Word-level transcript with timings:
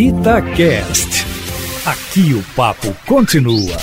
Itacast. 0.00 1.26
Aqui 1.84 2.32
o 2.32 2.42
papo 2.56 2.96
continua. 3.06 3.76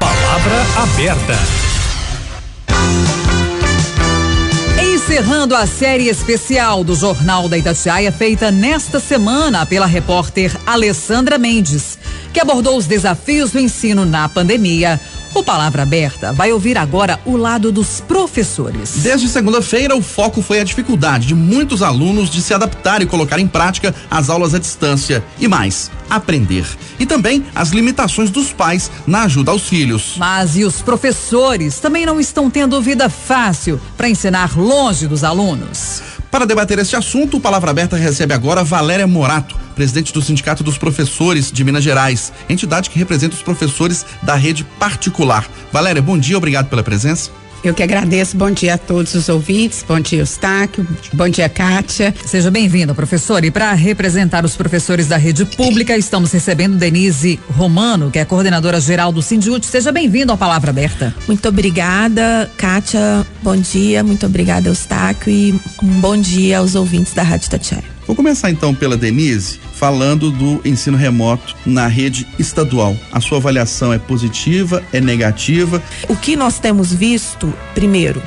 Palavra 0.00 0.56
aberta. 0.82 1.38
Encerrando 4.92 5.54
a 5.54 5.68
série 5.68 6.08
especial 6.08 6.82
do 6.82 6.96
Jornal 6.96 7.48
da 7.48 7.56
Itatiaia, 7.56 8.10
feita 8.10 8.50
nesta 8.50 8.98
semana 8.98 9.64
pela 9.64 9.86
repórter 9.86 10.50
Alessandra 10.66 11.38
Mendes, 11.38 11.96
que 12.32 12.40
abordou 12.40 12.76
os 12.76 12.86
desafios 12.86 13.52
do 13.52 13.60
ensino 13.60 14.04
na 14.04 14.28
pandemia, 14.28 15.00
o 15.36 15.44
Palavra 15.44 15.82
Aberta 15.82 16.32
vai 16.32 16.50
ouvir 16.50 16.78
agora 16.78 17.20
o 17.26 17.36
lado 17.36 17.70
dos 17.70 18.00
professores. 18.00 19.02
Desde 19.02 19.28
segunda-feira, 19.28 19.94
o 19.94 20.00
foco 20.00 20.40
foi 20.40 20.60
a 20.60 20.64
dificuldade 20.64 21.26
de 21.26 21.34
muitos 21.34 21.82
alunos 21.82 22.30
de 22.30 22.40
se 22.40 22.54
adaptar 22.54 23.02
e 23.02 23.06
colocar 23.06 23.38
em 23.38 23.46
prática 23.46 23.94
as 24.10 24.30
aulas 24.30 24.54
à 24.54 24.58
distância 24.58 25.22
e 25.38 25.46
mais, 25.46 25.90
aprender. 26.08 26.64
E 26.98 27.04
também 27.04 27.44
as 27.54 27.68
limitações 27.68 28.30
dos 28.30 28.50
pais 28.50 28.90
na 29.06 29.24
ajuda 29.24 29.50
aos 29.50 29.68
filhos. 29.68 30.14
Mas 30.16 30.56
e 30.56 30.64
os 30.64 30.80
professores 30.80 31.80
também 31.80 32.06
não 32.06 32.18
estão 32.18 32.48
tendo 32.48 32.80
vida 32.80 33.10
fácil 33.10 33.78
para 33.94 34.08
ensinar 34.08 34.56
longe 34.56 35.06
dos 35.06 35.22
alunos? 35.22 36.15
Para 36.30 36.44
debater 36.44 36.78
este 36.78 36.96
assunto, 36.96 37.36
o 37.36 37.40
Palavra 37.40 37.70
Aberta 37.70 37.96
recebe 37.96 38.34
agora 38.34 38.64
Valéria 38.64 39.06
Morato, 39.06 39.56
presidente 39.74 40.12
do 40.12 40.20
Sindicato 40.20 40.64
dos 40.64 40.76
Professores 40.76 41.50
de 41.50 41.64
Minas 41.64 41.84
Gerais, 41.84 42.32
entidade 42.48 42.90
que 42.90 42.98
representa 42.98 43.34
os 43.34 43.42
professores 43.42 44.04
da 44.22 44.34
rede 44.34 44.64
particular. 44.78 45.48
Valéria, 45.72 46.02
bom 46.02 46.18
dia, 46.18 46.36
obrigado 46.36 46.68
pela 46.68 46.82
presença. 46.82 47.30
Eu 47.64 47.74
que 47.74 47.82
agradeço. 47.82 48.36
Bom 48.36 48.50
dia 48.50 48.74
a 48.74 48.78
todos 48.78 49.14
os 49.14 49.28
ouvintes. 49.28 49.84
Bom 49.86 49.98
dia, 50.00 50.20
Eustáquio. 50.20 50.86
Bom 51.12 51.28
dia, 51.28 51.48
Kátia. 51.48 52.14
Seja 52.24 52.50
bem-vinda, 52.50 52.94
professor. 52.94 53.44
E 53.44 53.50
para 53.50 53.72
representar 53.72 54.44
os 54.44 54.56
professores 54.56 55.06
da 55.08 55.16
rede 55.16 55.44
pública, 55.44 55.96
estamos 55.96 56.32
recebendo 56.32 56.76
Denise 56.76 57.40
Romano, 57.50 58.10
que 58.10 58.18
é 58.18 58.24
coordenadora 58.24 58.80
geral 58.80 59.12
do 59.12 59.22
Sindiúte. 59.22 59.66
Seja 59.66 59.90
bem-vindo 59.90 60.32
à 60.32 60.36
Palavra 60.36 60.70
Aberta. 60.70 61.14
Muito 61.26 61.48
obrigada, 61.48 62.50
Kátia. 62.56 63.26
Bom 63.42 63.56
dia. 63.56 64.04
Muito 64.04 64.26
obrigada, 64.26 64.68
Eustáquio. 64.68 65.32
E 65.32 65.60
um 65.82 66.00
bom 66.00 66.16
dia 66.16 66.58
aos 66.58 66.74
ouvintes 66.74 67.12
da 67.14 67.22
Rádio 67.22 67.50
Tatiaia. 67.50 67.95
Vou 68.06 68.14
começar 68.14 68.50
então 68.50 68.74
pela 68.74 68.96
Denise, 68.96 69.58
falando 69.74 70.30
do 70.30 70.60
ensino 70.64 70.96
remoto 70.96 71.56
na 71.66 71.86
rede 71.86 72.26
estadual. 72.38 72.96
A 73.10 73.20
sua 73.20 73.38
avaliação 73.38 73.92
é 73.92 73.98
positiva, 73.98 74.82
é 74.92 75.00
negativa? 75.00 75.82
O 76.08 76.16
que 76.16 76.36
nós 76.36 76.58
temos 76.58 76.92
visto, 76.92 77.52
primeiro, 77.74 78.22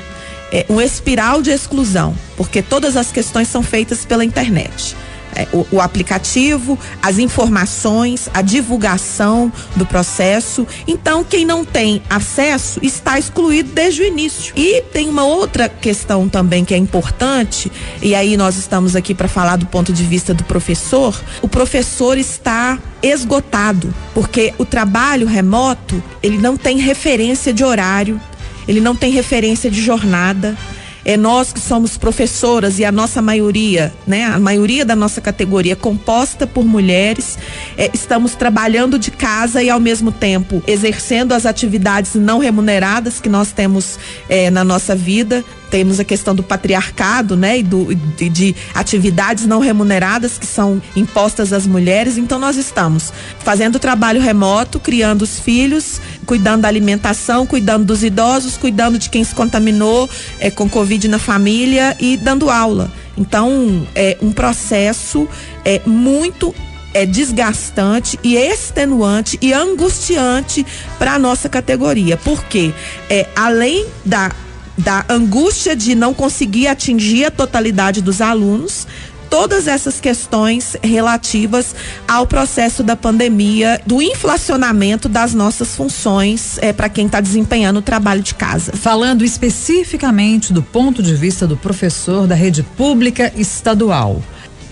é 0.52 0.66
um 0.68 0.80
espiral 0.80 1.40
de 1.40 1.50
exclusão, 1.50 2.14
porque 2.36 2.60
todas 2.60 2.96
as 2.96 3.10
questões 3.10 3.48
são 3.48 3.62
feitas 3.62 4.04
pela 4.04 4.24
internet 4.24 4.94
é, 5.34 5.46
o, 5.52 5.66
o, 5.70 5.80
aplicativo, 5.80 6.78
as 7.02 7.18
informações, 7.18 8.28
a 8.34 8.42
divulgação 8.42 9.52
do 9.76 9.86
processo. 9.86 10.66
Então, 10.86 11.22
quem 11.24 11.44
não 11.44 11.64
tem 11.64 12.02
acesso 12.08 12.80
está 12.82 13.18
excluído 13.18 13.70
desde 13.72 14.02
o 14.02 14.06
início. 14.06 14.52
E 14.56 14.82
tem 14.92 15.08
uma 15.08 15.24
outra 15.24 15.68
questão 15.68 16.28
também 16.28 16.64
que 16.64 16.74
é 16.74 16.76
importante, 16.76 17.70
e 18.02 18.14
aí 18.14 18.36
nós 18.36 18.56
estamos 18.56 18.96
aqui 18.96 19.14
para 19.14 19.28
falar 19.28 19.56
do 19.56 19.66
ponto 19.66 19.92
de 19.92 20.04
vista 20.04 20.34
do 20.34 20.44
professor. 20.44 21.18
O 21.42 21.48
professor 21.48 22.18
está 22.18 22.78
esgotado, 23.02 23.94
porque 24.14 24.52
o 24.58 24.64
trabalho 24.64 25.26
remoto, 25.26 26.02
ele 26.22 26.38
não 26.38 26.56
tem 26.56 26.78
referência 26.78 27.52
de 27.52 27.64
horário, 27.64 28.20
ele 28.68 28.80
não 28.80 28.94
tem 28.94 29.10
referência 29.10 29.70
de 29.70 29.80
jornada 29.80 30.56
é 31.04 31.16
nós 31.16 31.52
que 31.52 31.60
somos 31.60 31.96
professoras 31.96 32.78
e 32.78 32.84
a 32.84 32.92
nossa 32.92 33.22
maioria, 33.22 33.92
né, 34.06 34.24
a 34.24 34.38
maioria 34.38 34.84
da 34.84 34.96
nossa 34.96 35.20
categoria 35.20 35.76
composta 35.76 36.46
por 36.46 36.64
mulheres, 36.64 37.38
é, 37.76 37.90
estamos 37.92 38.34
trabalhando 38.34 38.98
de 38.98 39.10
casa 39.10 39.62
e 39.62 39.70
ao 39.70 39.80
mesmo 39.80 40.12
tempo 40.12 40.62
exercendo 40.66 41.32
as 41.32 41.46
atividades 41.46 42.14
não 42.14 42.38
remuneradas 42.38 43.20
que 43.20 43.28
nós 43.28 43.52
temos 43.52 43.98
é, 44.28 44.50
na 44.50 44.64
nossa 44.64 44.94
vida, 44.94 45.44
temos 45.70 46.00
a 46.00 46.04
questão 46.04 46.34
do 46.34 46.42
patriarcado, 46.42 47.36
né, 47.36 47.60
e 47.60 47.62
do, 47.62 47.94
de, 47.94 48.28
de, 48.28 48.56
atividades 48.74 49.46
não 49.46 49.60
remuneradas 49.60 50.36
que 50.36 50.46
são 50.46 50.82
impostas 50.96 51.52
às 51.52 51.66
mulheres. 51.66 52.18
Então 52.18 52.38
nós 52.38 52.56
estamos 52.56 53.12
fazendo 53.38 53.78
trabalho 53.78 54.20
remoto, 54.20 54.80
criando 54.80 55.22
os 55.22 55.38
filhos, 55.38 56.00
cuidando 56.30 56.62
da 56.62 56.68
alimentação, 56.68 57.44
cuidando 57.44 57.86
dos 57.86 58.04
idosos, 58.04 58.56
cuidando 58.56 58.96
de 59.00 59.10
quem 59.10 59.24
se 59.24 59.34
contaminou 59.34 60.08
é, 60.38 60.48
com 60.48 60.68
Covid 60.68 61.08
na 61.08 61.18
família 61.18 61.96
e 61.98 62.16
dando 62.16 62.48
aula. 62.48 62.88
Então 63.18 63.84
é 63.96 64.16
um 64.22 64.30
processo 64.30 65.26
é 65.64 65.80
muito 65.84 66.54
é 66.94 67.04
desgastante 67.04 68.16
e 68.22 68.36
extenuante 68.36 69.40
e 69.42 69.52
angustiante 69.52 70.64
para 71.00 71.14
a 71.14 71.18
nossa 71.18 71.48
categoria, 71.48 72.16
porque 72.16 72.72
é 73.08 73.26
além 73.34 73.84
da 74.04 74.30
da 74.78 75.04
angústia 75.10 75.76
de 75.76 75.94
não 75.94 76.14
conseguir 76.14 76.66
atingir 76.66 77.26
a 77.26 77.30
totalidade 77.30 78.00
dos 78.00 78.22
alunos, 78.22 78.86
todas 79.30 79.68
essas 79.68 80.00
questões 80.00 80.76
relativas 80.82 81.74
ao 82.06 82.26
processo 82.26 82.82
da 82.82 82.96
pandemia, 82.96 83.80
do 83.86 84.02
inflacionamento 84.02 85.08
das 85.08 85.32
nossas 85.32 85.76
funções 85.76 86.58
é, 86.58 86.72
para 86.72 86.88
quem 86.88 87.06
está 87.06 87.20
desempenhando 87.20 87.78
o 87.78 87.82
trabalho 87.82 88.22
de 88.22 88.34
casa. 88.34 88.72
Falando 88.72 89.24
especificamente 89.24 90.52
do 90.52 90.62
ponto 90.62 91.02
de 91.02 91.14
vista 91.14 91.46
do 91.46 91.56
professor 91.56 92.26
da 92.26 92.34
rede 92.34 92.64
pública 92.64 93.32
estadual. 93.36 94.20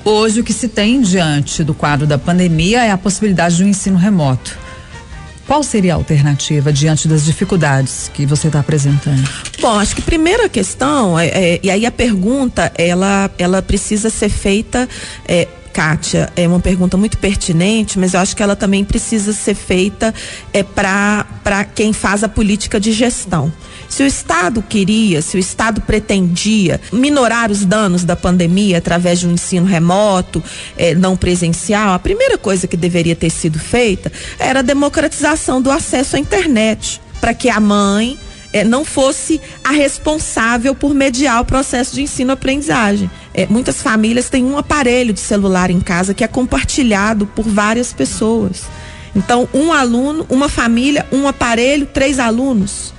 Hoje, 0.05 0.41
o 0.41 0.45
que 0.45 0.53
se 0.53 0.69
tem 0.69 1.01
diante 1.01 1.63
do 1.63 1.75
quadro 1.75 2.07
da 2.07 2.19
pandemia 2.19 2.85
é 2.85 2.91
a 2.91 2.99
possibilidade 2.99 3.59
do 3.59 3.69
ensino 3.69 3.97
remoto. 3.97 4.68
Qual 5.49 5.63
seria 5.63 5.95
a 5.95 5.97
alternativa 5.97 6.71
diante 6.71 7.09
das 7.09 7.25
dificuldades 7.25 8.11
que 8.13 8.27
você 8.27 8.49
está 8.49 8.61
apresentando? 8.61 9.27
Bom, 9.59 9.79
acho 9.79 9.97
que 9.97 10.03
primeira 10.03 10.47
questão, 10.47 11.19
é, 11.19 11.29
é, 11.29 11.61
e 11.63 11.71
aí 11.71 11.87
a 11.87 11.91
pergunta, 11.91 12.71
ela, 12.77 13.31
ela 13.39 13.63
precisa 13.63 14.11
ser 14.11 14.29
feita 14.29 14.87
é, 15.27 15.49
Kátia, 15.73 16.31
é 16.37 16.47
uma 16.47 16.61
pergunta 16.61 16.97
muito 16.97 17.17
pertinente, 17.17 17.99
mas 17.99 18.13
eu 18.13 18.21
acho 18.21 18.37
que 18.37 18.43
ela 18.43 18.57
também 18.57 18.85
precisa 18.85 19.33
ser 19.33 19.55
feita 19.55 20.15
é, 20.53 20.63
para 20.63 21.65
quem 21.75 21.95
faz 21.95 22.23
a 22.23 22.29
política 22.29 22.79
de 22.79 22.93
gestão. 22.93 23.51
Se 23.89 24.03
o 24.03 24.07
Estado 24.07 24.63
queria, 24.63 25.23
se 25.23 25.37
o 25.37 25.41
Estado 25.41 25.81
pretendia 25.81 26.81
minorar 26.93 27.51
os 27.51 27.65
danos 27.65 28.05
da 28.05 28.15
pandemia 28.15 28.79
através 28.79 29.19
de 29.21 29.27
um 29.27 29.33
ensino 29.33 29.67
remoto, 29.67 30.45
eh, 30.77 30.95
não 30.95 31.17
presencial, 31.17 31.95
a 31.95 31.99
primeira 31.99 32.37
coisa 32.37 32.69
que 32.69 32.77
deveria 32.77 33.17
ter 33.17 33.31
sido 33.31 33.59
feita 33.59 34.13
era 34.39 34.61
a 34.61 34.63
democratização 34.63 35.63
do 35.63 35.71
acesso 35.71 36.17
à 36.17 36.19
internet, 36.19 37.01
para 37.19 37.33
que 37.33 37.49
a 37.49 37.59
mãe 37.59 38.19
eh, 38.53 38.63
não 38.63 38.85
fosse 38.85 39.41
a 39.65 39.73
responsável 39.73 40.75
por 40.75 40.95
mediar 40.95 41.41
o 41.41 41.47
processo 41.47 41.95
de 41.95 42.03
ensino-aprendizagem. 42.03 43.11
Eh, 43.33 43.47
muitas 43.49 43.81
famílias 43.81 44.29
têm 44.29 44.45
um 44.45 44.59
aparelho 44.59 45.15
de 45.15 45.21
celular 45.21 45.71
em 45.71 45.81
casa 45.81 46.13
que 46.13 46.23
é 46.23 46.29
compartilhado 46.29 47.27
por 47.27 47.49
várias 47.49 47.93
pessoas. 47.95 48.65
Então, 49.17 49.49
um 49.55 49.73
aluno, 49.73 50.27
uma 50.29 50.49
família, 50.49 51.07
um 51.11 51.27
aparelho, 51.27 51.87
três 51.87 52.19
alunos 52.19 52.98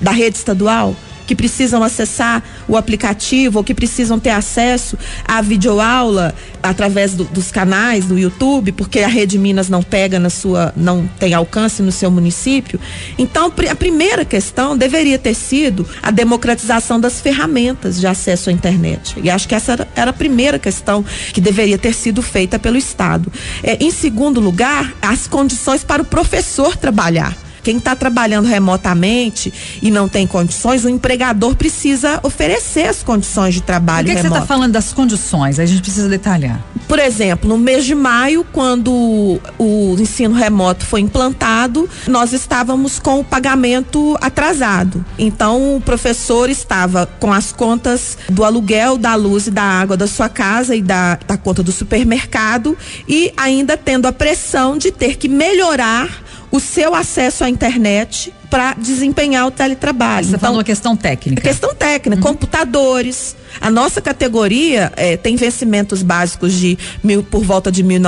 da 0.00 0.10
rede 0.10 0.36
estadual 0.36 0.96
que 1.30 1.34
precisam 1.36 1.80
acessar 1.84 2.42
o 2.66 2.76
aplicativo 2.76 3.58
ou 3.58 3.64
que 3.64 3.72
precisam 3.72 4.18
ter 4.18 4.30
acesso 4.30 4.98
à 5.24 5.40
videoaula 5.40 6.34
através 6.60 7.14
do, 7.14 7.22
dos 7.22 7.52
canais 7.52 8.04
do 8.06 8.18
YouTube, 8.18 8.72
porque 8.72 8.98
a 8.98 9.06
Rede 9.06 9.38
Minas 9.38 9.68
não 9.68 9.80
pega 9.80 10.18
na 10.18 10.28
sua, 10.28 10.74
não 10.76 11.08
tem 11.20 11.32
alcance 11.32 11.82
no 11.82 11.92
seu 11.92 12.10
município. 12.10 12.80
Então, 13.16 13.52
a 13.70 13.76
primeira 13.76 14.24
questão 14.24 14.76
deveria 14.76 15.20
ter 15.20 15.34
sido 15.34 15.86
a 16.02 16.10
democratização 16.10 16.98
das 16.98 17.20
ferramentas 17.20 18.00
de 18.00 18.08
acesso 18.08 18.50
à 18.50 18.52
internet. 18.52 19.14
E 19.22 19.30
acho 19.30 19.46
que 19.46 19.54
essa 19.54 19.86
era, 19.94 20.10
a 20.10 20.12
primeira 20.12 20.58
questão 20.58 21.04
que 21.32 21.40
deveria 21.40 21.78
ter 21.78 21.94
sido 21.94 22.22
feita 22.22 22.58
pelo 22.58 22.76
Estado. 22.76 23.32
É, 23.62 23.76
em 23.80 23.92
segundo 23.92 24.40
lugar, 24.40 24.92
as 25.00 25.28
condições 25.28 25.84
para 25.84 26.02
o 26.02 26.04
professor 26.04 26.76
trabalhar. 26.76 27.49
Quem 27.62 27.76
está 27.76 27.94
trabalhando 27.94 28.46
remotamente 28.46 29.52
e 29.82 29.90
não 29.90 30.08
tem 30.08 30.26
condições, 30.26 30.84
o 30.84 30.88
empregador 30.88 31.54
precisa 31.54 32.20
oferecer 32.22 32.88
as 32.88 33.02
condições 33.02 33.54
de 33.54 33.62
trabalho. 33.62 34.06
Por 34.06 34.14
que, 34.14 34.16
que 34.16 34.28
você 34.28 34.34
está 34.34 34.46
falando 34.46 34.72
das 34.72 34.92
condições? 34.92 35.58
A 35.58 35.66
gente 35.66 35.82
precisa 35.82 36.08
detalhar. 36.08 36.60
Por 36.88 36.98
exemplo, 36.98 37.48
no 37.48 37.56
mês 37.56 37.84
de 37.84 37.94
maio, 37.94 38.44
quando 38.52 39.40
o 39.58 39.96
ensino 39.98 40.34
remoto 40.34 40.84
foi 40.84 41.00
implantado, 41.00 41.88
nós 42.08 42.32
estávamos 42.32 42.98
com 42.98 43.20
o 43.20 43.24
pagamento 43.24 44.16
atrasado. 44.20 45.04
Então, 45.18 45.76
o 45.76 45.80
professor 45.80 46.50
estava 46.50 47.06
com 47.06 47.32
as 47.32 47.52
contas 47.52 48.18
do 48.28 48.44
aluguel, 48.44 48.98
da 48.98 49.14
luz 49.14 49.46
e 49.46 49.50
da 49.50 49.62
água 49.62 49.96
da 49.96 50.06
sua 50.06 50.28
casa 50.28 50.74
e 50.74 50.82
da, 50.82 51.18
da 51.26 51.36
conta 51.36 51.62
do 51.62 51.70
supermercado 51.70 52.76
e 53.08 53.32
ainda 53.36 53.76
tendo 53.76 54.06
a 54.06 54.12
pressão 54.12 54.76
de 54.76 54.90
ter 54.90 55.16
que 55.16 55.28
melhorar 55.28 56.08
o 56.50 56.58
seu 56.58 56.94
acesso 56.94 57.44
à 57.44 57.48
internet 57.48 58.32
para 58.50 58.74
desempenhar 58.74 59.46
o 59.46 59.50
teletrabalho. 59.50 60.26
Você 60.26 60.34
está 60.34 60.48
então, 60.48 60.56
uma 60.56 60.64
questão 60.64 60.96
técnica. 60.96 61.40
Questão 61.40 61.72
técnica, 61.72 62.16
uhum. 62.16 62.34
computadores. 62.34 63.36
A 63.60 63.70
nossa 63.70 64.00
categoria 64.00 64.92
é, 64.96 65.16
tem 65.16 65.36
vencimentos 65.36 66.02
básicos 66.02 66.52
de 66.52 66.78
mil, 67.02 67.22
por 67.22 67.42
volta 67.44 67.70
de 67.70 67.82
R$ 67.82 67.98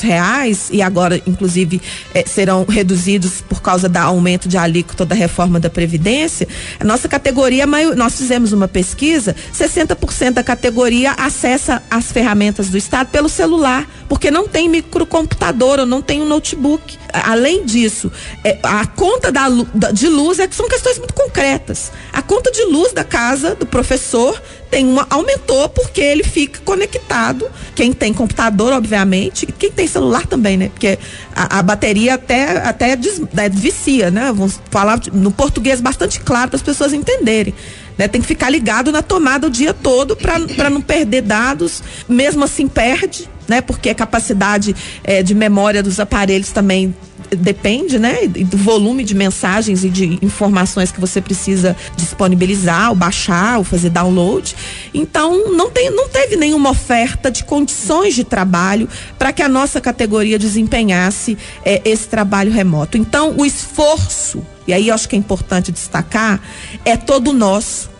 reais 0.00 0.68
e 0.70 0.82
agora, 0.82 1.20
inclusive, 1.26 1.80
é, 2.14 2.24
serão 2.26 2.64
reduzidos 2.64 3.40
por 3.40 3.62
causa 3.62 3.88
do 3.88 3.96
aumento 3.96 4.48
de 4.48 4.56
alíquota 4.56 5.04
da 5.04 5.14
reforma 5.14 5.60
da 5.60 5.70
Previdência. 5.70 6.48
A 6.80 6.84
nossa 6.84 7.08
categoria, 7.08 7.66
nós 7.96 8.16
fizemos 8.16 8.52
uma 8.52 8.68
pesquisa, 8.68 9.34
60% 9.54 10.32
da 10.32 10.42
categoria 10.42 11.12
acessa 11.12 11.82
as 11.90 12.12
ferramentas 12.12 12.68
do 12.68 12.78
Estado 12.78 13.08
pelo 13.08 13.28
celular, 13.28 13.88
porque 14.08 14.30
não 14.30 14.48
tem 14.48 14.68
microcomputador 14.68 15.80
ou 15.80 15.86
não 15.86 16.00
tem 16.00 16.22
um 16.22 16.28
notebook. 16.28 16.98
Além 17.12 17.64
disso, 17.64 18.10
é, 18.42 18.58
a 18.62 18.86
conta 18.86 19.30
da, 19.30 19.48
de 19.90 20.08
luz 20.08 20.38
é, 20.38 20.48
são 20.50 20.68
questões 20.68 20.98
muito 20.98 21.14
concretas. 21.14 21.90
A 22.12 22.22
conta 22.22 22.50
de 22.50 22.64
luz 22.64 22.92
da 22.92 23.02
casa 23.02 23.54
do 23.54 23.66
professor 23.66 24.40
tem 24.70 24.86
uma 24.86 25.06
aumentou 25.10 25.68
porque 25.68 26.00
ele 26.00 26.22
fica 26.22 26.60
conectado. 26.64 27.50
Quem 27.74 27.92
tem 27.92 28.12
computador, 28.12 28.72
obviamente, 28.72 29.46
quem 29.46 29.70
tem 29.70 29.86
celular 29.86 30.26
também, 30.26 30.56
né? 30.56 30.68
Porque 30.68 30.98
a, 31.34 31.58
a 31.58 31.62
bateria 31.62 32.14
até 32.14 32.58
até 32.58 32.94
des, 32.94 33.20
é, 33.36 33.48
vicia, 33.48 34.10
né? 34.10 34.32
Vamos 34.34 34.60
falar 34.70 35.00
no 35.12 35.30
português 35.30 35.80
bastante 35.80 36.20
claro 36.20 36.50
para 36.50 36.56
as 36.56 36.62
pessoas 36.62 36.92
entenderem. 36.92 37.54
Né? 37.98 38.08
Tem 38.08 38.20
que 38.20 38.26
ficar 38.26 38.48
ligado 38.48 38.90
na 38.90 39.02
tomada 39.02 39.46
o 39.46 39.50
dia 39.50 39.74
todo 39.74 40.16
para 40.16 40.70
não 40.70 40.80
perder 40.80 41.22
dados. 41.22 41.82
Mesmo 42.08 42.44
assim 42.44 42.66
perde, 42.66 43.28
né? 43.46 43.60
Porque 43.60 43.90
a 43.90 43.94
capacidade 43.94 44.74
é, 45.04 45.22
de 45.22 45.34
memória 45.34 45.82
dos 45.82 46.00
aparelhos 46.00 46.50
também 46.50 46.94
depende, 47.36 47.98
né, 47.98 48.26
do 48.26 48.56
volume 48.56 49.04
de 49.04 49.14
mensagens 49.14 49.84
e 49.84 49.88
de 49.88 50.18
informações 50.22 50.90
que 50.90 51.00
você 51.00 51.20
precisa 51.20 51.76
disponibilizar, 51.96 52.90
ou 52.90 52.96
baixar, 52.96 53.58
ou 53.58 53.64
fazer 53.64 53.90
download. 53.90 54.54
Então, 54.92 55.52
não, 55.52 55.70
tem, 55.70 55.90
não 55.90 56.08
teve 56.08 56.36
nenhuma 56.36 56.70
oferta 56.70 57.30
de 57.30 57.44
condições 57.44 58.14
de 58.14 58.24
trabalho 58.24 58.88
para 59.18 59.32
que 59.32 59.42
a 59.42 59.48
nossa 59.48 59.80
categoria 59.80 60.38
desempenhasse 60.38 61.36
é, 61.64 61.80
esse 61.84 62.08
trabalho 62.08 62.52
remoto. 62.52 62.96
Então, 62.98 63.34
o 63.36 63.44
esforço, 63.44 64.44
e 64.66 64.72
aí 64.72 64.90
acho 64.90 65.08
que 65.08 65.16
é 65.16 65.18
importante 65.18 65.72
destacar, 65.72 66.40
é 66.84 66.96
todo 66.96 67.32
nosso 67.32 67.91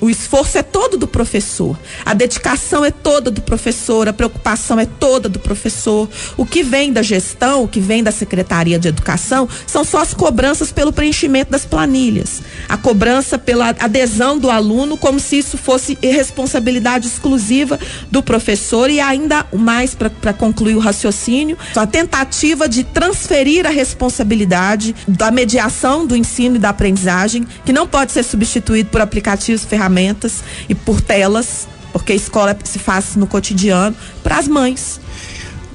o 0.00 0.08
esforço 0.08 0.56
é 0.58 0.62
todo 0.62 0.96
do 0.96 1.08
professor, 1.08 1.76
a 2.04 2.14
dedicação 2.14 2.84
é 2.84 2.90
toda 2.90 3.30
do 3.30 3.42
professor, 3.42 4.08
a 4.08 4.12
preocupação 4.12 4.78
é 4.78 4.86
toda 4.86 5.28
do 5.28 5.40
professor. 5.40 6.08
O 6.36 6.46
que 6.46 6.62
vem 6.62 6.92
da 6.92 7.02
gestão, 7.02 7.64
o 7.64 7.68
que 7.68 7.80
vem 7.80 8.02
da 8.02 8.12
Secretaria 8.12 8.78
de 8.78 8.86
Educação, 8.86 9.48
são 9.66 9.82
só 9.82 10.00
as 10.00 10.14
cobranças 10.14 10.70
pelo 10.70 10.92
preenchimento 10.92 11.50
das 11.50 11.64
planilhas. 11.64 12.42
A 12.68 12.76
cobrança 12.76 13.36
pela 13.36 13.70
adesão 13.70 14.38
do 14.38 14.50
aluno, 14.50 14.96
como 14.96 15.18
se 15.18 15.38
isso 15.38 15.58
fosse 15.58 15.98
responsabilidade 16.00 17.08
exclusiva 17.08 17.78
do 18.10 18.22
professor, 18.22 18.90
e 18.90 19.00
ainda 19.00 19.46
mais 19.52 19.96
para 19.96 20.32
concluir 20.32 20.76
o 20.76 20.80
raciocínio, 20.80 21.58
a 21.74 21.86
tentativa 21.86 22.68
de 22.68 22.84
transferir 22.84 23.66
a 23.66 23.70
responsabilidade 23.70 24.94
da 25.08 25.30
mediação 25.30 26.06
do 26.06 26.14
ensino 26.14 26.56
e 26.56 26.58
da 26.58 26.68
aprendizagem, 26.68 27.46
que 27.64 27.72
não 27.72 27.86
pode 27.86 28.12
ser 28.12 28.22
substituído 28.22 28.90
por 28.90 29.00
aplicativos 29.00 29.64
ferramentas 29.64 29.87
ferramentas 29.88 30.44
e 30.68 30.74
por 30.74 31.00
telas, 31.00 31.66
porque 31.92 32.12
a 32.12 32.16
escola 32.16 32.56
se 32.62 32.78
faz 32.78 33.16
no 33.16 33.26
cotidiano, 33.26 33.96
para 34.22 34.38
as 34.38 34.46
mães. 34.46 35.00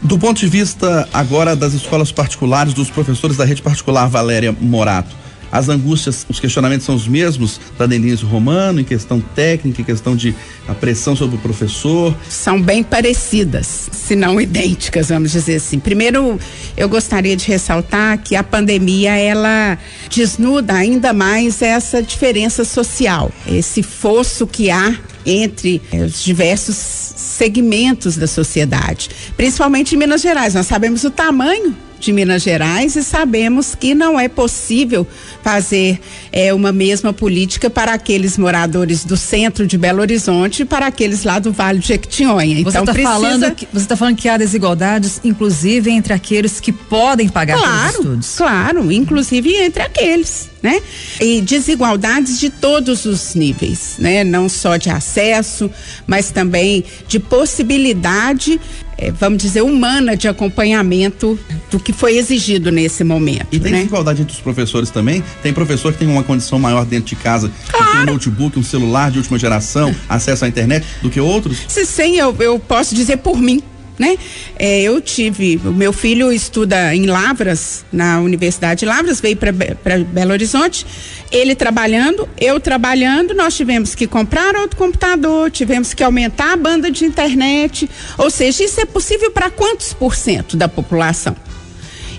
Do 0.02 0.20
ponto 0.20 0.40
de 0.40 0.48
vista 0.48 1.08
agora 1.14 1.56
das 1.56 1.74
escolas 1.74 2.12
particulares, 2.12 2.74
dos 2.74 2.90
professores 2.90 3.38
da 3.38 3.46
rede 3.46 3.62
particular 3.62 4.08
Valéria 4.08 4.56
Morato, 4.60 5.16
as 5.54 5.70
angústias, 5.70 6.26
os 6.28 6.40
questionamentos 6.40 6.84
são 6.84 6.96
os 6.96 7.08
mesmos 7.08 7.62
da 7.78 7.86
Denise 7.86 8.26
Romano 8.26 8.80
em 8.80 8.84
questão 8.84 9.22
técnica, 9.22 9.84
em 9.84 9.86
questão 9.86 10.16
de 10.16 10.34
a 10.68 10.74
pressão 10.74 11.16
sobre 11.16 11.36
o 11.36 11.40
professor? 11.40 12.18
São 12.28 12.60
bem 12.60 12.82
parecidas, 12.82 13.88
se 13.92 14.16
não 14.16 14.42
idênticas, 14.42 15.10
vamos 15.10 15.32
dizer 15.32 15.58
assim. 15.58 15.78
Primeiro, 15.78 16.40
eu 16.76 16.90
gostaria 16.90 17.38
de 17.38 17.46
ressaltar 17.46 18.18
que 18.18 18.36
a 18.36 18.44
pandemia 18.44 19.16
ela 19.16 19.78
desnuda 20.10 20.74
ainda 20.74 21.14
mais 21.14 21.62
essa 21.62 22.02
diferença 22.02 22.66
social, 22.66 23.32
esse 23.48 23.84
fosso 23.84 24.48
que 24.48 24.72
há 24.72 24.98
entre 25.24 25.80
os 26.04 26.24
diversos 26.24 26.76
segmentos 26.76 28.18
da 28.18 28.26
sociedade, 28.26 29.08
principalmente 29.38 29.94
em 29.94 30.00
Minas 30.00 30.22
Gerais. 30.22 30.56
Nós 30.56 30.66
sabemos 30.66 31.04
o 31.04 31.12
tamanho 31.12 31.76
de 32.04 32.12
Minas 32.12 32.44
Gerais 32.44 32.96
e 32.96 33.04
sabemos 33.04 33.76
que 33.76 33.96
não 33.96 34.20
é 34.20 34.28
possível 34.28 35.08
fazer 35.42 36.00
é, 36.32 36.54
uma 36.54 36.72
mesma 36.72 37.14
política 37.14 37.70
para 37.70 37.94
aqueles 37.94 38.38
moradores 38.38 39.06
do 39.06 39.16
centro 39.16 39.66
de 39.66 39.78
Belo 39.78 40.02
Horizonte 40.02 40.64
e 40.64 40.66
para 40.66 40.88
aqueles 40.88 41.24
lá 41.24 41.40
do 41.40 41.52
Vale 41.52 41.80
de 41.80 41.88
Jequitinhonha. 41.88 42.60
Então, 42.60 42.72
você 42.72 42.80
está 42.80 42.94
precisa... 42.94 43.14
falando 43.14 43.56
que 43.56 43.68
você 43.72 43.84
está 43.84 43.96
falando 43.96 44.16
que 44.16 44.28
há 44.28 44.38
desigualdades, 44.38 45.22
inclusive 45.24 45.90
entre 45.90 46.14
aqueles 46.14 46.60
que 46.60 46.72
podem 46.72 47.30
pagar 47.30 47.58
claro, 47.58 47.74
pelos 47.74 47.96
estudos. 47.96 48.36
Claro, 48.36 48.92
inclusive 48.92 49.56
entre 49.56 49.84
aqueles 49.84 50.54
né? 50.64 50.82
E 51.20 51.42
desigualdades 51.42 52.40
de 52.40 52.50
todos 52.50 53.04
os 53.04 53.36
níveis, 53.36 53.96
né? 54.00 54.24
Não 54.24 54.48
só 54.48 54.78
de 54.78 54.90
acesso, 54.90 55.70
mas 56.08 56.32
também 56.32 56.86
de 57.06 57.20
possibilidade 57.20 58.60
é, 58.98 59.12
vamos 59.12 59.42
dizer, 59.42 59.62
humana 59.62 60.16
de 60.16 60.28
acompanhamento 60.28 61.38
do 61.72 61.80
que 61.80 61.92
foi 61.92 62.18
exigido 62.18 62.72
nesse 62.72 63.04
momento. 63.04 63.48
E 63.52 63.60
tem 63.60 63.72
né? 63.72 63.78
desigualdade 63.80 64.22
entre 64.22 64.34
os 64.34 64.42
professores 64.42 64.90
também? 64.90 65.24
Tem 65.42 65.54
professor 65.54 65.92
que 65.92 66.00
tem 66.00 66.08
uma 66.08 66.24
condição 66.24 66.60
maior 66.60 66.86
dentro 66.86 67.10
de 67.10 67.16
casa, 67.16 67.52
claro. 67.70 67.92
tem 67.92 68.02
um 68.02 68.06
notebook, 68.06 68.58
um 68.60 68.64
celular 68.64 69.12
de 69.12 69.18
última 69.18 69.38
geração, 69.38 69.94
acesso 70.08 70.46
à 70.46 70.48
internet, 70.48 70.86
do 71.02 71.10
que 71.10 71.20
outros? 71.20 71.66
Se 71.68 71.86
sim, 71.86 72.18
eu, 72.18 72.36
eu 72.40 72.60
posso 72.60 72.94
dizer 72.96 73.18
por 73.18 73.38
mim 73.38 73.62
né? 73.98 74.18
É, 74.58 74.82
eu 74.82 75.00
tive, 75.00 75.60
o 75.64 75.72
meu 75.72 75.94
filho 75.94 76.32
estuda 76.32 76.96
em 76.96 77.06
Lavras, 77.06 77.86
na 77.92 78.20
Universidade 78.20 78.82
de 78.82 78.86
Lavras, 78.86 79.22
veio 79.22 79.38
para 79.38 79.52
Belo 79.52 80.32
Horizonte, 80.32 80.86
ele 81.32 81.56
trabalhando, 81.56 82.28
eu 82.40 82.60
trabalhando, 82.60 83.34
nós 83.34 83.56
tivemos 83.56 83.96
que 83.96 84.08
comprar 84.08 84.56
outro 84.56 84.78
computador, 84.78 85.52
tivemos 85.52 85.94
que 85.94 86.04
aumentar 86.04 86.54
a 86.54 86.58
banda 86.58 86.90
de 86.90 87.06
internet, 87.06 87.90
ou 88.18 88.30
seja, 88.30 88.64
isso 88.64 88.80
é 88.80 88.86
possível 88.86 89.32
para 89.32 89.50
quantos 89.50 89.94
por 89.94 90.16
cento 90.16 90.58
da 90.58 90.68
população? 90.68 91.36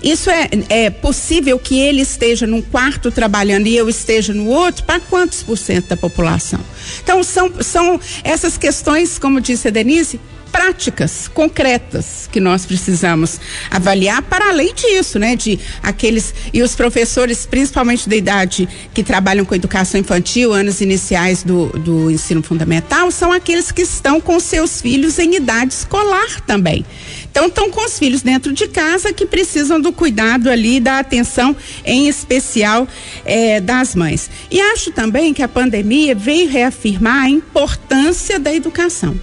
Isso 0.02 0.28
é, 0.28 0.50
é 0.68 0.90
possível 0.90 1.58
que 1.58 1.80
ele 1.80 2.02
esteja 2.02 2.46
num 2.46 2.60
quarto 2.60 3.10
trabalhando 3.10 3.66
e 3.66 3.74
eu 3.74 3.88
esteja 3.88 4.34
no 4.34 4.46
outro, 4.48 4.84
para 4.84 5.00
quantos 5.00 5.42
por 5.42 5.56
cento 5.56 5.88
da 5.88 5.96
população? 5.96 6.60
Então, 7.02 7.22
são, 7.24 7.50
são 7.62 7.98
essas 8.22 8.58
questões, 8.58 9.18
como 9.18 9.40
disse 9.40 9.68
a 9.68 9.70
Denise, 9.70 10.20
práticas, 10.54 11.26
concretas 11.26 12.28
que 12.30 12.38
nós 12.38 12.64
precisamos 12.64 13.40
avaliar 13.68 14.22
para 14.22 14.50
além 14.50 14.72
disso, 14.72 15.18
né? 15.18 15.34
De 15.34 15.58
aqueles 15.82 16.32
e 16.52 16.62
os 16.62 16.76
professores, 16.76 17.44
principalmente 17.44 18.08
da 18.08 18.14
idade 18.14 18.68
que 18.94 19.02
trabalham 19.02 19.44
com 19.44 19.52
educação 19.56 19.98
infantil, 19.98 20.52
anos 20.52 20.80
iniciais 20.80 21.42
do, 21.42 21.66
do 21.70 22.08
ensino 22.08 22.40
fundamental, 22.40 23.10
são 23.10 23.32
aqueles 23.32 23.72
que 23.72 23.82
estão 23.82 24.20
com 24.20 24.38
seus 24.38 24.80
filhos 24.80 25.18
em 25.18 25.34
idade 25.34 25.74
escolar 25.74 26.40
também. 26.42 26.86
Então 27.28 27.48
estão 27.48 27.68
com 27.68 27.84
os 27.84 27.98
filhos 27.98 28.22
dentro 28.22 28.52
de 28.52 28.68
casa 28.68 29.12
que 29.12 29.26
precisam 29.26 29.80
do 29.80 29.92
cuidado 29.92 30.48
ali, 30.48 30.78
da 30.78 31.00
atenção 31.00 31.56
em 31.84 32.06
especial 32.06 32.86
eh, 33.24 33.60
das 33.60 33.96
mães. 33.96 34.30
E 34.52 34.60
acho 34.60 34.92
também 34.92 35.34
que 35.34 35.42
a 35.42 35.48
pandemia 35.48 36.14
veio 36.14 36.48
reafirmar 36.48 37.24
a 37.24 37.28
importância 37.28 38.38
da 38.38 38.54
educação 38.54 39.18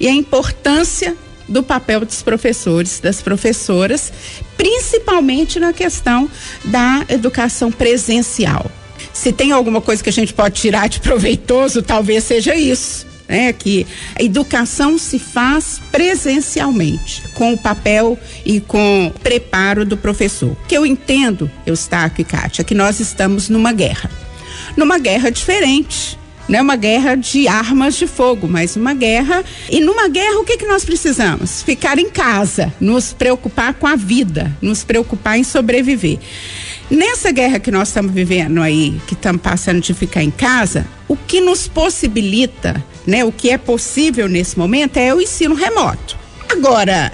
e 0.00 0.08
a 0.08 0.12
importância 0.12 1.14
do 1.46 1.62
papel 1.62 2.04
dos 2.04 2.22
professores, 2.22 3.00
das 3.00 3.20
professoras, 3.20 4.12
principalmente 4.56 5.58
na 5.58 5.72
questão 5.72 6.30
da 6.64 7.04
educação 7.08 7.70
presencial. 7.70 8.70
Se 9.12 9.32
tem 9.32 9.52
alguma 9.52 9.80
coisa 9.80 10.02
que 10.02 10.08
a 10.08 10.12
gente 10.12 10.32
pode 10.32 10.60
tirar 10.60 10.88
de 10.88 11.00
proveitoso, 11.00 11.82
talvez 11.82 12.24
seja 12.24 12.54
isso. 12.54 13.10
Né, 13.28 13.52
que 13.52 13.86
a 14.16 14.24
educação 14.24 14.98
se 14.98 15.16
faz 15.16 15.80
presencialmente, 15.92 17.22
com 17.34 17.52
o 17.52 17.58
papel 17.58 18.18
e 18.44 18.60
com 18.60 19.06
o 19.06 19.20
preparo 19.20 19.84
do 19.84 19.96
professor. 19.96 20.56
Que 20.66 20.76
eu 20.76 20.84
entendo, 20.84 21.48
Eustáquio 21.64 22.22
e 22.22 22.24
Kátia, 22.24 22.64
que 22.64 22.74
nós 22.74 22.98
estamos 22.98 23.48
numa 23.48 23.72
guerra. 23.72 24.10
Numa 24.76 24.98
guerra 24.98 25.30
diferente 25.30 26.18
não 26.50 26.58
é 26.58 26.62
uma 26.62 26.74
guerra 26.74 27.14
de 27.14 27.46
armas 27.46 27.94
de 27.94 28.08
fogo, 28.08 28.48
mas 28.48 28.74
uma 28.74 28.92
guerra. 28.92 29.44
E 29.70 29.78
numa 29.78 30.08
guerra, 30.08 30.40
o 30.40 30.44
que, 30.44 30.56
que 30.56 30.66
nós 30.66 30.84
precisamos? 30.84 31.62
Ficar 31.62 31.96
em 31.96 32.10
casa, 32.10 32.74
nos 32.80 33.12
preocupar 33.12 33.74
com 33.74 33.86
a 33.86 33.94
vida, 33.94 34.52
nos 34.60 34.82
preocupar 34.82 35.38
em 35.38 35.44
sobreviver. 35.44 36.18
Nessa 36.90 37.30
guerra 37.30 37.60
que 37.60 37.70
nós 37.70 37.86
estamos 37.86 38.12
vivendo 38.12 38.60
aí, 38.60 39.00
que 39.06 39.14
estamos 39.14 39.40
passando 39.40 39.80
de 39.80 39.94
ficar 39.94 40.24
em 40.24 40.30
casa, 40.32 40.84
o 41.06 41.16
que 41.16 41.40
nos 41.40 41.68
possibilita, 41.68 42.84
né, 43.06 43.24
o 43.24 43.30
que 43.30 43.50
é 43.50 43.56
possível 43.56 44.28
nesse 44.28 44.58
momento 44.58 44.96
é 44.96 45.14
o 45.14 45.20
ensino 45.20 45.54
remoto. 45.54 46.18
Agora, 46.48 47.12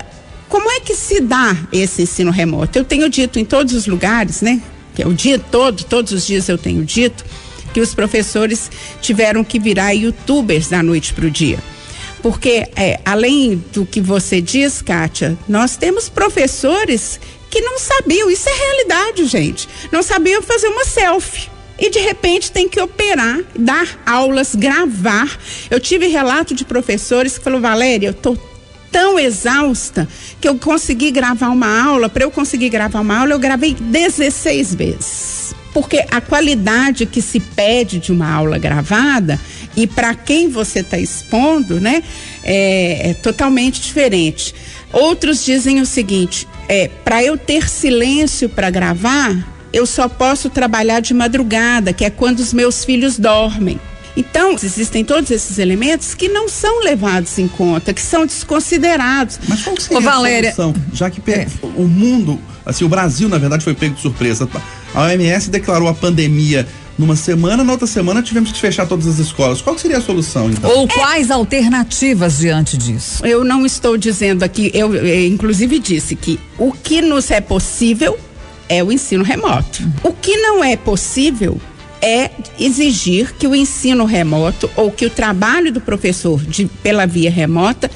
como 0.49 0.71
é 0.71 0.81
que 0.81 0.95
se 0.95 1.21
dá 1.21 1.55
esse 1.71 2.05
ensino 2.05 2.31
remoto? 2.31 2.79
Eu 2.79 2.85
tenho 2.85 3.07
dito 3.11 3.39
em 3.39 3.45
todos 3.45 3.75
os 3.75 3.87
lugares, 3.87 4.41
né? 4.41 4.63
que 4.97 5.03
é 5.03 5.07
o 5.07 5.13
dia 5.13 5.39
todo, 5.39 5.85
todos 5.85 6.11
os 6.11 6.27
dias 6.27 6.49
eu 6.49 6.57
tenho 6.57 6.83
dito, 6.83 7.23
que 7.77 7.81
os 7.83 7.95
professores 7.95 8.71
tiveram 9.03 9.45
que 9.45 9.59
virar 9.59 9.93
youtubers 9.93 10.69
da 10.69 10.83
noite 10.83 11.13
para 11.13 11.27
o 11.27 11.31
dia. 11.31 11.59
Porque, 12.23 12.67
é, 12.75 12.99
além 13.05 13.63
do 13.71 13.85
que 13.85 14.01
você 14.01 14.41
diz, 14.41 14.81
Kátia, 14.81 15.37
nós 15.47 15.77
temos 15.77 16.09
professores 16.09 17.21
que 17.51 17.61
não 17.61 17.79
sabiam, 17.79 18.31
isso 18.31 18.49
é 18.49 18.53
realidade, 18.55 19.27
gente, 19.27 19.69
não 19.93 20.03
sabiam 20.03 20.41
fazer 20.41 20.69
uma 20.69 20.87
selfie 20.87 21.51
e 21.79 21.91
de 21.91 21.99
repente 21.99 22.51
tem 22.51 22.67
que 22.67 22.81
operar, 22.81 23.41
dar 23.55 24.01
aulas, 24.07 24.55
gravar. 24.55 25.39
Eu 25.71 25.79
tive 25.79 26.07
relato 26.07 26.55
de 26.55 26.65
professores 26.65 27.37
que 27.37 27.45
falou: 27.45 27.61
Valéria, 27.61 28.07
eu 28.07 28.13
estou 28.13 28.39
tão 28.91 29.19
exausta 29.19 30.09
que 30.41 30.49
eu 30.49 30.57
consegui 30.57 31.11
gravar 31.11 31.51
uma 31.51 31.85
aula. 31.85 32.09
Para 32.09 32.25
eu 32.25 32.31
conseguir 32.31 32.71
gravar 32.71 33.01
uma 33.01 33.19
aula, 33.19 33.33
eu 33.35 33.39
gravei 33.39 33.75
16 33.75 34.75
vezes. 34.75 35.56
Porque 35.77 36.03
a 36.11 36.23
qualidade 36.23 37.05
que 37.05 37.21
se 37.21 37.39
pede 37.39 37.99
de 37.99 38.11
uma 38.11 38.33
aula 38.33 38.57
gravada 38.57 39.39
e 39.77 39.87
para 39.87 40.15
quem 40.15 40.49
você 40.49 40.79
está 40.79 40.99
expondo, 40.99 41.79
né, 41.79 42.03
é, 42.43 43.11
é, 43.11 43.13
totalmente 43.13 43.83
diferente. 43.83 44.55
Outros 44.91 45.45
dizem 45.45 45.79
o 45.83 45.85
seguinte: 45.85 46.49
é, 46.67 46.89
para 47.05 47.23
eu 47.23 47.37
ter 47.37 47.69
silêncio 47.69 48.49
para 48.49 48.71
gravar, 48.71 49.37
eu 49.71 49.85
só 49.85 50.09
posso 50.09 50.49
trabalhar 50.49 51.01
de 51.01 51.13
madrugada, 51.13 51.93
que 51.93 52.07
é 52.07 52.09
quando 52.09 52.39
os 52.39 52.55
meus 52.55 52.83
filhos 52.83 53.19
dormem. 53.19 53.79
Então, 54.17 54.53
existem 54.53 55.05
todos 55.05 55.31
esses 55.31 55.59
elementos 55.59 56.15
que 56.15 56.29
não 56.29 56.49
são 56.49 56.83
levados 56.83 57.39
em 57.39 57.47
conta, 57.47 57.93
que 57.93 58.01
são 58.01 58.25
desconsiderados. 58.25 59.39
Mas 59.47 59.63
qual 59.63 59.79
seria 59.79 59.99
Ô, 59.99 60.01
Valéria, 60.01 60.51
a 60.51 60.55
solução? 60.55 60.83
Já 60.93 61.11
que 61.11 61.21
é. 61.31 61.47
o 61.77 61.87
mundo, 61.87 62.41
assim, 62.65 62.85
o 62.85 62.89
Brasil, 62.89 63.29
na 63.29 63.37
verdade, 63.37 63.63
foi 63.63 63.75
pego 63.75 63.95
de 63.95 64.01
surpresa. 64.01 64.49
A 64.95 65.03
OMS 65.03 65.51
declarou 65.51 65.89
a 65.89 65.95
pandemia 65.95 66.67
numa 66.99 67.15
semana, 67.15 67.63
na 67.63 67.73
outra 67.73 67.87
semana 67.87 68.23
tivemos 68.23 68.51
que 68.51 68.59
fechar 68.59 68.87
todas 68.87 69.07
as 69.07 69.19
escolas. 69.19 69.61
Qual 69.61 69.77
seria 69.79 69.99
a 69.99 70.01
solução, 70.01 70.51
então? 70.51 70.71
Ou 70.71 70.89
quais 70.89 71.31
alternativas 71.31 72.39
diante 72.39 72.77
disso? 72.77 73.25
Eu 73.27 73.45
não 73.45 73.67
estou 73.67 73.99
dizendo 73.99 74.43
aqui, 74.43 74.71
eu, 74.73 74.95
eu 74.95 75.27
inclusive 75.27 75.79
disse 75.79 76.17
que 76.17 76.41
o 76.59 76.73
que 76.73 77.03
nos 77.03 77.31
é 77.31 77.41
possível 77.41 78.19
é 78.69 78.83
o 78.83 78.91
ensino 78.91 79.23
remoto. 79.23 79.83
O 80.03 80.13
que 80.13 80.37
não 80.39 80.65
é 80.65 80.77
possível 80.77 81.61
é 82.01 82.31
exigir 82.59 83.35
que 83.35 83.47
o 83.47 83.55
ensino 83.55 84.05
remoto 84.05 84.71
ou 84.77 84.91
que 84.91 85.07
o 85.07 85.11
trabalho 85.11 85.73
do 85.73 85.81
professor 85.81 86.41
de, 86.43 86.67
pela 86.67 87.07
via 87.07 87.31
remota 87.31 87.91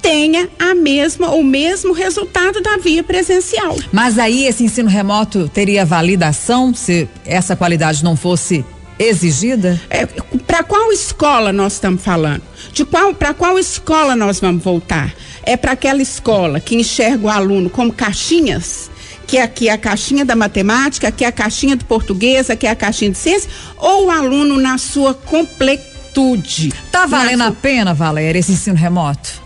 tenha 0.00 0.48
a 0.58 0.74
mesma 0.74 1.30
o 1.30 1.42
mesmo 1.42 1.92
resultado 1.92 2.60
da 2.60 2.76
via 2.76 3.02
presencial. 3.02 3.76
Mas 3.92 4.18
aí 4.18 4.46
esse 4.46 4.62
ensino 4.62 4.88
remoto 4.88 5.48
teria 5.48 5.84
validação 5.84 6.72
se 6.72 7.08
essa 7.24 7.56
qualidade 7.56 8.04
não 8.04 8.14
fosse 8.14 8.64
exigida? 8.98 9.80
É, 9.90 10.06
para 10.46 10.62
qual 10.62 10.92
escola 10.92 11.52
nós 11.52 11.74
estamos 11.74 12.02
falando? 12.02 12.42
De 12.72 12.84
qual 12.84 13.14
para 13.14 13.34
qual 13.34 13.58
escola 13.58 14.14
nós 14.16 14.40
vamos 14.40 14.62
voltar? 14.62 15.12
É 15.42 15.56
para 15.56 15.72
aquela 15.72 16.02
escola 16.02 16.60
que 16.60 16.76
enxerga 16.76 17.26
o 17.26 17.30
aluno 17.30 17.68
como 17.68 17.92
caixinhas? 17.92 18.90
Que 19.26 19.38
aqui 19.38 19.68
é 19.68 19.72
a 19.72 19.78
caixinha 19.78 20.24
da 20.24 20.36
matemática, 20.36 21.08
aqui 21.08 21.24
é 21.24 21.28
a 21.28 21.32
caixinha 21.32 21.76
do 21.76 21.84
português, 21.84 22.48
aqui 22.48 22.66
é 22.66 22.70
a 22.70 22.76
caixinha 22.76 23.10
de 23.10 23.18
ciência, 23.18 23.50
ou 23.76 24.06
o 24.06 24.10
aluno 24.10 24.60
na 24.60 24.78
sua 24.78 25.14
completude? 25.14 26.72
Tá 26.92 27.06
valendo 27.06 27.42
a 27.42 27.52
pena, 27.52 27.92
Valéria, 27.92 28.38
esse 28.38 28.52
ensino 28.52 28.76
remoto? 28.76 29.42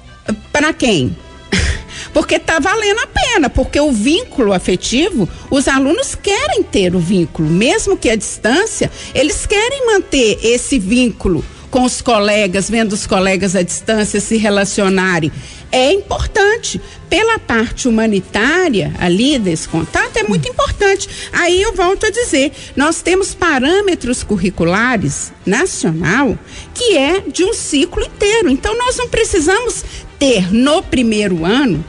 Para 0.53 0.73
quem? 0.73 1.17
porque 2.13 2.39
tá 2.39 2.59
valendo 2.59 3.01
a 3.01 3.07
pena, 3.07 3.49
porque 3.49 3.81
o 3.81 3.91
vínculo 3.91 4.53
afetivo, 4.53 5.29
os 5.51 5.67
alunos 5.67 6.15
querem 6.15 6.63
ter 6.63 6.95
o 6.95 7.01
vínculo, 7.01 7.49
mesmo 7.49 7.97
que 7.97 8.11
a 8.11 8.17
distância, 8.17 8.91
eles 9.15 9.47
querem 9.47 9.87
manter 9.87 10.39
esse 10.43 10.79
vínculo 10.79 11.45
com 11.71 11.85
os 11.85 12.03
colegas, 12.03 12.69
vendo 12.69 12.93
os 12.93 13.07
colegas 13.07 13.55
à 13.55 13.63
distância 13.63 14.21
se 14.21 14.37
relacionarem. 14.37 15.31
É 15.73 15.93
importante. 15.93 16.81
Pela 17.09 17.39
parte 17.39 17.89
humanitária 17.89 18.93
ali 18.99 19.39
desse 19.39 19.69
contato, 19.69 20.17
é 20.17 20.23
muito 20.23 20.49
importante. 20.49 21.09
Aí 21.33 21.61
eu 21.61 21.75
volto 21.75 22.07
a 22.07 22.11
dizer: 22.11 22.53
nós 22.77 23.03
temos 23.03 23.35
parâmetros 23.35 24.23
curriculares 24.23 25.33
nacional 25.45 26.39
que 26.75 26.97
é 26.97 27.21
de 27.21 27.45
um 27.45 27.53
ciclo 27.53 28.03
inteiro. 28.03 28.49
Então, 28.49 28.77
nós 28.77 28.97
não 28.97 29.09
precisamos 29.09 29.85
ter 30.19 30.53
no 30.53 30.83
primeiro 30.83 31.45
ano 31.45 31.85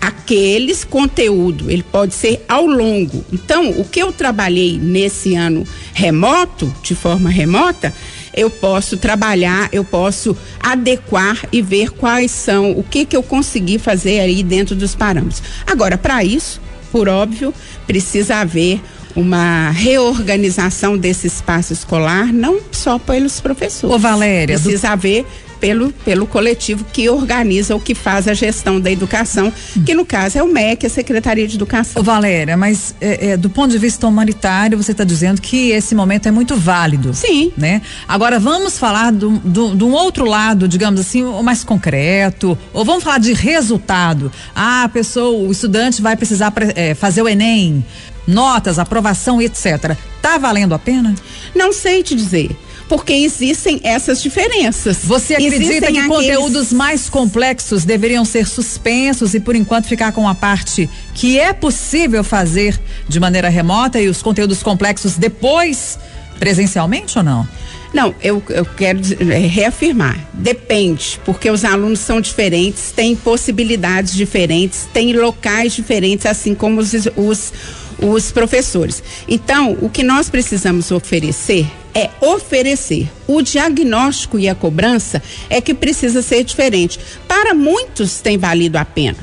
aqueles 0.00 0.84
conteúdo, 0.84 1.70
ele 1.70 1.82
pode 1.82 2.14
ser 2.14 2.44
ao 2.46 2.66
longo. 2.66 3.24
Então, 3.32 3.70
o 3.70 3.84
que 3.84 4.00
eu 4.00 4.12
trabalhei 4.12 4.78
nesse 4.78 5.34
ano 5.34 5.66
remoto, 5.94 6.72
de 6.82 6.94
forma 6.94 7.30
remota, 7.30 7.92
eu 8.34 8.50
posso 8.50 8.96
trabalhar, 8.96 9.68
eu 9.72 9.84
posso 9.84 10.36
adequar 10.60 11.38
e 11.52 11.62
ver 11.62 11.90
quais 11.90 12.30
são, 12.30 12.72
o 12.72 12.82
que 12.82 13.04
que 13.04 13.16
eu 13.16 13.22
consegui 13.22 13.78
fazer 13.78 14.20
aí 14.20 14.42
dentro 14.42 14.74
dos 14.74 14.94
parâmetros. 14.94 15.42
Agora, 15.66 15.96
para 15.96 16.24
isso, 16.24 16.60
por 16.90 17.08
óbvio, 17.08 17.54
precisa 17.86 18.36
haver 18.36 18.80
uma 19.16 19.70
reorganização 19.70 20.98
desse 20.98 21.28
espaço 21.28 21.72
escolar, 21.72 22.32
não 22.32 22.58
só 22.72 22.98
pelos 22.98 23.40
professores. 23.40 23.94
Ô 23.94 23.98
Valéria, 23.98 24.58
precisa 24.58 24.88
do... 24.88 24.92
haver 24.92 25.26
pelo, 25.64 25.90
pelo 26.04 26.26
coletivo 26.26 26.84
que 26.92 27.08
organiza 27.08 27.72
ou 27.72 27.80
que 27.80 27.94
faz 27.94 28.28
a 28.28 28.34
gestão 28.34 28.78
da 28.78 28.90
educação, 28.90 29.50
que 29.86 29.94
no 29.94 30.04
caso 30.04 30.36
é 30.36 30.42
o 30.42 30.46
MEC, 30.46 30.84
a 30.84 30.90
Secretaria 30.90 31.48
de 31.48 31.54
Educação. 31.54 32.02
Ô 32.02 32.04
Valéria, 32.04 32.54
mas 32.54 32.94
é, 33.00 33.28
é, 33.28 33.36
do 33.38 33.48
ponto 33.48 33.70
de 33.70 33.78
vista 33.78 34.06
humanitário, 34.06 34.76
você 34.76 34.92
está 34.92 35.04
dizendo 35.04 35.40
que 35.40 35.70
esse 35.70 35.94
momento 35.94 36.26
é 36.26 36.30
muito 36.30 36.54
válido. 36.54 37.14
Sim. 37.14 37.50
Né? 37.56 37.80
Agora 38.06 38.38
vamos 38.38 38.76
falar 38.76 39.10
de 39.10 39.24
um 39.24 39.92
outro 39.94 40.26
lado, 40.26 40.68
digamos 40.68 41.00
assim, 41.00 41.24
o 41.24 41.42
mais 41.42 41.64
concreto, 41.64 42.58
ou 42.70 42.84
vamos 42.84 43.02
falar 43.02 43.16
de 43.16 43.32
resultado. 43.32 44.30
Ah, 44.54 44.84
a 44.84 44.88
pessoa, 44.90 45.48
o 45.48 45.50
estudante 45.50 46.02
vai 46.02 46.14
precisar 46.14 46.52
é, 46.74 46.92
fazer 46.94 47.22
o 47.22 47.28
Enem, 47.28 47.82
notas, 48.26 48.78
aprovação, 48.78 49.40
etc. 49.40 49.96
Tá 50.20 50.36
valendo 50.36 50.74
a 50.74 50.78
pena? 50.78 51.14
Não 51.54 51.72
sei 51.72 52.02
te 52.02 52.14
dizer 52.14 52.54
porque 52.88 53.12
existem 53.12 53.80
essas 53.82 54.22
diferenças. 54.22 54.98
Você 55.04 55.34
acredita 55.34 55.62
existem 55.62 55.92
que 55.92 55.98
aqueles... 56.00 56.08
conteúdos 56.08 56.72
mais 56.72 57.08
complexos 57.08 57.84
deveriam 57.84 58.24
ser 58.24 58.46
suspensos 58.46 59.34
e 59.34 59.40
por 59.40 59.56
enquanto 59.56 59.86
ficar 59.86 60.12
com 60.12 60.28
a 60.28 60.34
parte 60.34 60.88
que 61.14 61.38
é 61.38 61.52
possível 61.52 62.22
fazer 62.22 62.78
de 63.08 63.18
maneira 63.18 63.48
remota 63.48 64.00
e 64.00 64.08
os 64.08 64.22
conteúdos 64.22 64.62
complexos 64.62 65.16
depois 65.16 65.98
presencialmente 66.38 67.16
ou 67.16 67.24
não? 67.24 67.48
Não, 67.92 68.12
eu, 68.20 68.42
eu 68.48 68.64
quero 68.64 69.00
é, 69.30 69.38
reafirmar. 69.38 70.18
Depende, 70.32 71.20
porque 71.24 71.48
os 71.48 71.64
alunos 71.64 72.00
são 72.00 72.20
diferentes, 72.20 72.90
têm 72.90 73.14
possibilidades 73.14 74.14
diferentes, 74.14 74.88
têm 74.92 75.12
locais 75.12 75.74
diferentes, 75.74 76.26
assim 76.26 76.56
como 76.56 76.80
os, 76.80 76.92
os, 77.16 77.52
os 78.00 78.32
professores. 78.32 79.00
Então, 79.28 79.78
o 79.80 79.88
que 79.88 80.02
nós 80.02 80.28
precisamos 80.28 80.90
oferecer 80.90 81.70
é 81.94 82.10
oferecer. 82.20 83.08
O 83.26 83.40
diagnóstico 83.40 84.38
e 84.38 84.48
a 84.48 84.54
cobrança 84.54 85.22
é 85.48 85.60
que 85.60 85.72
precisa 85.72 86.22
ser 86.22 86.44
diferente. 86.44 86.98
Para 87.28 87.54
muitos 87.54 88.20
tem 88.20 88.36
valido 88.36 88.76
a 88.76 88.84
pena, 88.84 89.18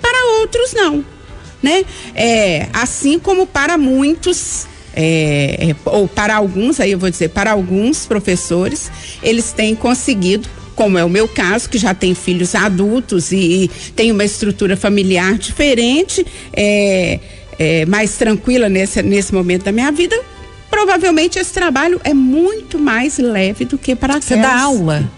para 0.00 0.40
outros 0.40 0.72
não, 0.72 1.04
né? 1.62 1.84
É, 2.14 2.68
assim 2.72 3.18
como 3.18 3.46
para 3.46 3.78
muitos 3.78 4.66
é, 4.94 5.70
é, 5.70 5.76
ou 5.84 6.08
para 6.08 6.34
alguns, 6.34 6.80
aí 6.80 6.92
eu 6.92 6.98
vou 6.98 7.10
dizer, 7.10 7.28
para 7.28 7.52
alguns 7.52 8.06
professores, 8.06 8.90
eles 9.22 9.52
têm 9.52 9.74
conseguido 9.74 10.48
como 10.74 10.96
é 10.96 11.04
o 11.04 11.10
meu 11.10 11.28
caso, 11.28 11.68
que 11.68 11.76
já 11.76 11.92
tem 11.92 12.14
filhos 12.14 12.54
adultos 12.54 13.32
e, 13.32 13.36
e 13.36 13.70
tem 13.94 14.10
uma 14.10 14.24
estrutura 14.24 14.78
familiar 14.78 15.36
diferente, 15.36 16.26
é, 16.54 17.20
é, 17.58 17.84
mais 17.84 18.16
tranquila 18.16 18.66
nesse, 18.66 19.02
nesse 19.02 19.34
momento 19.34 19.64
da 19.64 19.72
minha 19.72 19.92
vida, 19.92 20.18
provavelmente 20.70 21.38
esse 21.38 21.52
trabalho 21.52 22.00
é 22.04 22.14
muito 22.14 22.78
mais 22.78 23.18
leve 23.18 23.64
do 23.64 23.76
que 23.76 23.94
para 23.94 24.20
Você 24.20 24.36
dá 24.36 24.60
aula? 24.60 25.10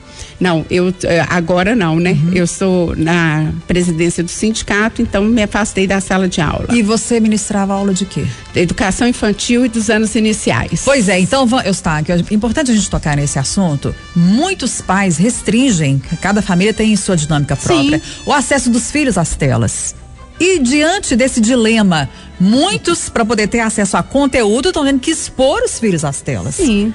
Não, 0.43 0.67
eu 0.69 0.93
eh, 1.05 1.25
agora 1.29 1.77
não, 1.77 2.01
né? 2.01 2.11
Uhum. 2.11 2.33
Eu 2.35 2.49
sou 2.49 2.97
na 2.97 3.53
presidência 3.69 4.25
do 4.25 4.29
sindicato, 4.29 5.01
então 5.01 5.23
me 5.23 5.41
afastei 5.41 5.87
da 5.87 6.01
sala 6.01 6.29
de 6.29 6.41
aula. 6.41 6.67
E 6.73 6.83
você 6.83 7.21
ministrava 7.21 7.75
aula 7.75 7.95
de 7.95 8.05
quê? 8.05 8.27
Da 8.53 8.61
educação 8.61 9.07
infantil 9.07 9.65
e 9.65 9.69
dos 9.69 9.89
anos 9.89 10.17
iniciais. 10.17 10.83
Pois 10.85 11.09
é, 11.09 11.21
então, 11.21 11.47
Eustáquio, 11.65 12.13
é 12.13 12.35
importante 12.35 12.73
a 12.73 12.75
gente 12.75 12.91
tocar 12.91 13.17
nesse 13.17 13.39
assunto. 13.39 13.95
Muitos 14.17 14.81
pais 14.81 15.17
restringem, 15.17 16.03
cada 16.21 16.43
família 16.43 16.75
tem 16.75 16.97
sua 16.97 17.17
dinâmica 17.17 17.55
própria, 17.55 18.01
Sim. 18.01 18.23
o 18.27 18.33
acesso 18.33 18.69
dos 18.69 18.91
filhos 18.91 19.17
às 19.17 19.37
telas. 19.37 19.95
E 20.43 20.59
diante 20.59 21.15
desse 21.15 21.41
dilema, 21.41 22.09
muitos, 22.41 23.09
para 23.09 23.25
poder 23.25 23.47
ter 23.47 23.61
acesso 23.61 23.97
a 23.97 24.03
conteúdo, 24.03 24.69
estão 24.71 24.85
tendo 24.85 24.99
que 24.99 25.11
expor 25.13 25.63
os 25.63 25.79
filhos 25.79 26.05
às 26.05 26.21
telas. 26.21 26.57
Sim. 26.57 26.93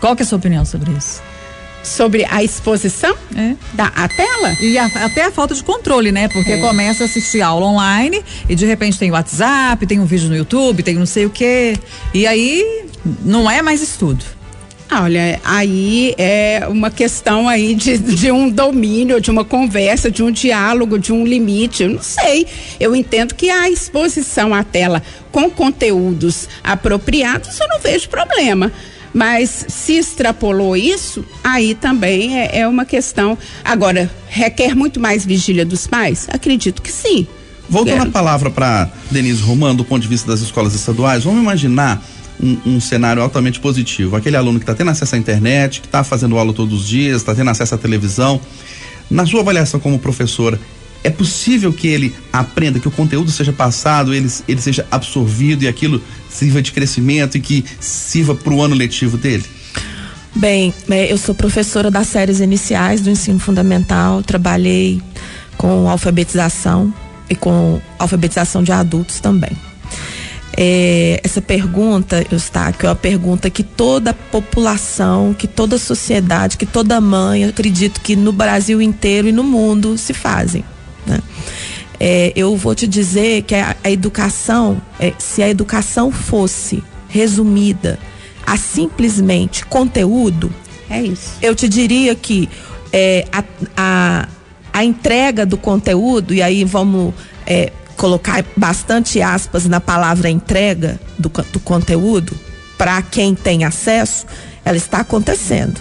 Qual 0.00 0.14
que 0.14 0.22
é 0.22 0.24
a 0.24 0.26
sua 0.28 0.38
opinião 0.38 0.64
sobre 0.64 0.92
isso? 0.92 1.20
sobre 1.80 2.26
a 2.28 2.42
exposição 2.44 3.14
É. 3.34 3.54
da 3.72 3.86
a 3.86 4.08
tela. 4.08 4.52
E 4.60 4.76
a- 4.76 4.86
até 5.04 5.24
a 5.24 5.30
falta 5.30 5.54
de 5.54 5.62
controle, 5.64 6.12
né? 6.12 6.28
Porque 6.28 6.52
É. 6.52 6.58
começa 6.60 7.04
a 7.04 7.06
assistir 7.06 7.40
aula 7.40 7.64
online 7.64 8.22
e 8.46 8.54
de 8.54 8.66
repente 8.66 8.98
tem 8.98 9.10
WhatsApp, 9.10 9.86
tem 9.86 9.98
um 9.98 10.04
vídeo 10.04 10.28
no 10.28 10.36
YouTube, 10.36 10.82
tem 10.82 10.96
não 10.96 11.06
sei 11.06 11.24
o 11.24 11.30
quê. 11.30 11.78
E 12.12 12.26
aí 12.26 12.84
não 13.24 13.50
é 13.50 13.62
mais 13.62 13.80
estudo. 13.80 14.22
Ah, 14.90 15.02
Olha, 15.02 15.38
aí 15.44 16.14
é 16.16 16.66
uma 16.68 16.90
questão 16.90 17.46
aí 17.46 17.74
de, 17.74 17.98
de 17.98 18.32
um 18.32 18.48
domínio, 18.48 19.20
de 19.20 19.30
uma 19.30 19.44
conversa, 19.44 20.10
de 20.10 20.22
um 20.22 20.30
diálogo, 20.30 20.98
de 20.98 21.12
um 21.12 21.26
limite. 21.26 21.82
Eu 21.82 21.90
não 21.90 22.02
sei. 22.02 22.46
Eu 22.80 22.96
entendo 22.96 23.34
que 23.34 23.50
a 23.50 23.68
exposição 23.68 24.54
à 24.54 24.64
tela 24.64 25.02
com 25.30 25.50
conteúdos 25.50 26.48
apropriados, 26.64 27.60
eu 27.60 27.68
não 27.68 27.80
vejo 27.80 28.08
problema. 28.08 28.72
Mas 29.12 29.66
se 29.68 29.94
extrapolou 29.94 30.76
isso, 30.76 31.24
aí 31.42 31.74
também 31.74 32.38
é, 32.38 32.60
é 32.60 32.68
uma 32.68 32.84
questão. 32.84 33.36
Agora, 33.64 34.10
requer 34.28 34.74
muito 34.74 35.00
mais 35.00 35.24
vigília 35.24 35.64
dos 35.64 35.86
pais? 35.86 36.26
Acredito 36.30 36.80
que 36.80 36.92
sim. 36.92 37.26
Voltando 37.68 38.02
a 38.02 38.10
palavra 38.10 38.50
para 38.50 38.88
Denise 39.10 39.42
Romano, 39.42 39.76
do 39.76 39.84
ponto 39.84 40.00
de 40.00 40.08
vista 40.08 40.30
das 40.30 40.40
escolas 40.40 40.74
estaduais, 40.74 41.24
vamos 41.24 41.40
imaginar 41.42 42.02
um, 42.42 42.74
um 42.74 42.80
cenário 42.80 43.22
altamente 43.22 43.60
positivo. 43.60 44.16
Aquele 44.16 44.36
aluno 44.36 44.58
que 44.58 44.64
está 44.64 44.74
tendo 44.74 44.90
acesso 44.90 45.14
à 45.14 45.18
internet, 45.18 45.80
que 45.80 45.86
está 45.86 46.04
fazendo 46.04 46.38
aula 46.38 46.52
todos 46.52 46.80
os 46.80 46.88
dias, 46.88 47.16
está 47.16 47.34
tendo 47.34 47.50
acesso 47.50 47.74
à 47.74 47.78
televisão. 47.78 48.40
Na 49.10 49.24
sua 49.26 49.40
avaliação 49.40 49.80
como 49.80 49.98
professora, 49.98 50.60
é 51.02 51.10
possível 51.10 51.72
que 51.72 51.86
ele 51.88 52.14
aprenda, 52.32 52.78
que 52.78 52.88
o 52.88 52.90
conteúdo 52.90 53.30
seja 53.30 53.52
passado, 53.52 54.12
ele, 54.12 54.28
ele 54.46 54.60
seja 54.60 54.86
absorvido 54.90 55.62
e 55.62 55.68
aquilo 55.68 56.02
sirva 56.28 56.60
de 56.60 56.72
crescimento 56.72 57.36
e 57.36 57.40
que 57.40 57.64
sirva 57.80 58.34
para 58.34 58.52
o 58.52 58.62
ano 58.62 58.74
letivo 58.74 59.16
dele? 59.16 59.44
Bem, 60.34 60.74
é, 60.90 61.10
eu 61.10 61.16
sou 61.16 61.34
professora 61.34 61.90
das 61.90 62.08
séries 62.08 62.40
iniciais 62.40 63.00
do 63.00 63.10
ensino 63.10 63.38
fundamental, 63.38 64.22
trabalhei 64.22 65.00
com 65.56 65.88
alfabetização 65.88 66.92
e 67.28 67.34
com 67.34 67.80
alfabetização 67.98 68.62
de 68.62 68.70
adultos 68.70 69.20
também. 69.20 69.67
É, 70.60 71.20
essa 71.22 71.40
pergunta, 71.40 72.26
Eustáquio, 72.32 72.88
é 72.88 72.90
uma 72.90 72.96
pergunta 72.96 73.48
que 73.48 73.62
toda 73.62 74.10
a 74.10 74.14
população, 74.14 75.32
que 75.32 75.46
toda 75.46 75.76
a 75.76 75.78
sociedade, 75.78 76.56
que 76.56 76.66
toda 76.66 77.00
mãe, 77.00 77.44
eu 77.44 77.50
acredito 77.50 78.00
que 78.00 78.16
no 78.16 78.32
Brasil 78.32 78.82
inteiro 78.82 79.28
e 79.28 79.32
no 79.32 79.44
mundo 79.44 79.96
se 79.96 80.12
fazem. 80.12 80.64
Né? 81.06 81.20
É, 82.00 82.32
eu 82.34 82.56
vou 82.56 82.74
te 82.74 82.88
dizer 82.88 83.42
que 83.42 83.54
a, 83.54 83.76
a 83.84 83.88
educação, 83.88 84.82
é, 84.98 85.12
se 85.16 85.44
a 85.44 85.48
educação 85.48 86.10
fosse 86.10 86.82
resumida 87.08 87.96
a 88.44 88.56
simplesmente 88.56 89.64
conteúdo, 89.64 90.52
É 90.90 91.00
isso. 91.00 91.34
eu 91.40 91.54
te 91.54 91.68
diria 91.68 92.16
que 92.16 92.48
é, 92.92 93.24
a, 93.30 93.44
a, 93.76 94.28
a 94.72 94.84
entrega 94.84 95.46
do 95.46 95.56
conteúdo, 95.56 96.34
e 96.34 96.42
aí 96.42 96.64
vamos 96.64 97.14
é, 97.46 97.70
colocar 97.98 98.42
bastante 98.56 99.20
aspas 99.20 99.66
na 99.66 99.80
palavra 99.80 100.30
entrega 100.30 100.98
do, 101.18 101.30
do 101.52 101.60
conteúdo, 101.60 102.34
para 102.78 103.02
quem 103.02 103.34
tem 103.34 103.64
acesso, 103.64 104.24
ela 104.64 104.76
está 104.76 105.00
acontecendo. 105.00 105.78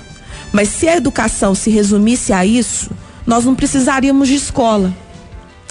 Mas 0.51 0.67
se 0.67 0.89
a 0.89 0.97
educação 0.97 1.53
se 1.53 1.69
resumisse 1.69 2.33
a 2.33 2.43
isso, 2.45 2.89
nós 3.25 3.45
não 3.45 3.53
precisaríamos 3.55 4.27
de 4.27 4.35
escola. 4.35 4.91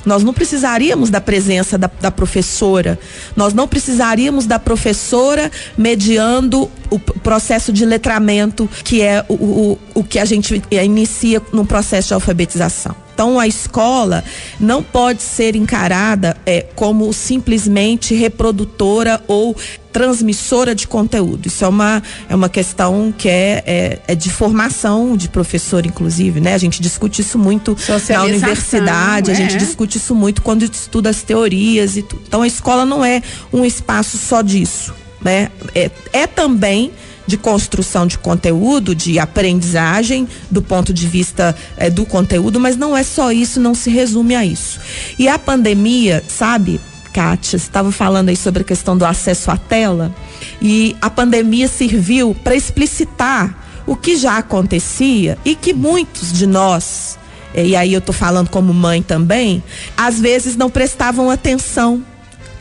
Nós 0.05 0.23
não 0.23 0.33
precisaríamos 0.33 1.11
da 1.11 1.21
presença 1.21 1.77
da, 1.77 1.91
da 2.01 2.13
professora, 2.13 2.97
nós 3.35 3.53
não 3.53 3.67
precisaríamos 3.67 4.47
da 4.47 4.57
professora 4.57 5.51
mediando 5.77 6.71
o 6.89 6.99
processo 7.01 7.73
de 7.73 7.85
letramento, 7.85 8.71
que 8.85 9.03
é 9.03 9.25
o, 9.29 9.35
o, 9.35 9.79
o 9.95 10.05
que 10.05 10.21
a 10.21 10.25
gente 10.25 10.63
eh, 10.71 10.85
inicia 10.85 11.43
no 11.53 11.67
processo 11.67 12.09
de 12.09 12.15
alfabetização. 12.15 13.06
Então, 13.17 13.41
a 13.41 13.49
escola 13.49 14.23
não 14.61 14.83
pode 14.83 15.23
ser 15.23 15.57
encarada 15.57 16.37
eh, 16.45 16.67
como 16.75 17.11
simplesmente 17.15 18.15
reprodutora 18.15 19.23
ou 19.27 19.57
transmissora 19.91 20.75
de 20.75 20.87
conteúdo. 20.87 21.47
Isso 21.47 21.65
é 21.65 21.69
uma, 21.69 22.03
é 22.29 22.35
uma 22.35 22.51
questão 22.51 23.15
que 23.17 23.27
é, 23.27 23.65
é, 23.67 23.99
é 24.09 24.15
de 24.15 24.29
formação 24.29 25.17
de 25.17 25.31
professor, 25.31 25.87
inclusive, 25.87 26.43
né? 26.43 26.53
A 26.53 26.59
gente 26.59 26.83
discute 26.83 27.23
isso 27.23 27.39
muito 27.39 27.75
na 28.11 28.25
universidade, 28.25 29.31
a 29.31 29.35
gente 29.35 29.55
é. 29.55 29.59
discute 29.59 29.97
isso 29.97 30.15
muito 30.15 30.43
quando 30.43 30.65
estuda 30.65 31.09
as 31.09 31.23
teorias 31.23 31.97
e 31.97 32.03
tudo. 32.03 32.21
Então 32.29 32.43
a 32.43 32.47
escola 32.47 32.85
não 32.85 33.03
é 33.03 33.23
um 33.51 33.65
espaço 33.65 34.19
só 34.19 34.43
disso, 34.43 34.93
né? 35.23 35.49
É, 35.75 35.91
é 36.13 36.27
também 36.27 36.93
de 37.27 37.37
construção 37.37 38.07
de 38.07 38.19
conteúdo, 38.19 38.95
de 38.95 39.19
aprendizagem 39.19 40.29
do 40.51 40.63
ponto 40.63 40.93
de 40.93 41.07
vista 41.07 41.55
eh, 41.77 41.91
do 41.91 42.07
conteúdo, 42.07 42.61
mas 42.61 42.77
não 42.77 42.97
é 42.97 43.03
só 43.03 43.33
isso, 43.33 43.61
não 43.61 43.75
se 43.75 43.91
resume 43.91 44.35
a 44.35 44.45
isso. 44.45 44.81
E 45.19 45.29
a 45.29 45.39
pandemia, 45.39 46.23
sabe, 46.29 46.81
Kátia, 47.13 47.57
estava 47.57 47.91
falando 47.91 48.29
aí 48.29 48.37
sobre 48.37 48.63
a 48.63 48.65
questão 48.65 48.97
do 48.97 49.05
acesso 49.05 49.51
à 49.51 49.57
tela, 49.57 50.15
e 50.61 50.97
a 51.01 51.11
pandemia 51.11 51.69
serviu 51.69 52.35
para 52.45 52.55
explicitar 52.55 53.65
o 53.87 53.97
que 53.97 54.17
já 54.17 54.39
acontecia 54.39 55.39
e 55.45 55.55
que 55.55 55.73
muitos 55.73 56.33
de 56.33 56.47
nós 56.47 57.17
e 57.65 57.75
aí 57.75 57.95
eu 57.95 58.03
tô 58.03 58.13
falando 58.13 58.51
como 58.51 58.75
mãe 58.75 59.03
também, 59.03 59.63
às 59.97 60.21
vezes 60.21 60.57
não 60.57 60.69
prestavam 60.69 61.31
atenção. 61.31 62.05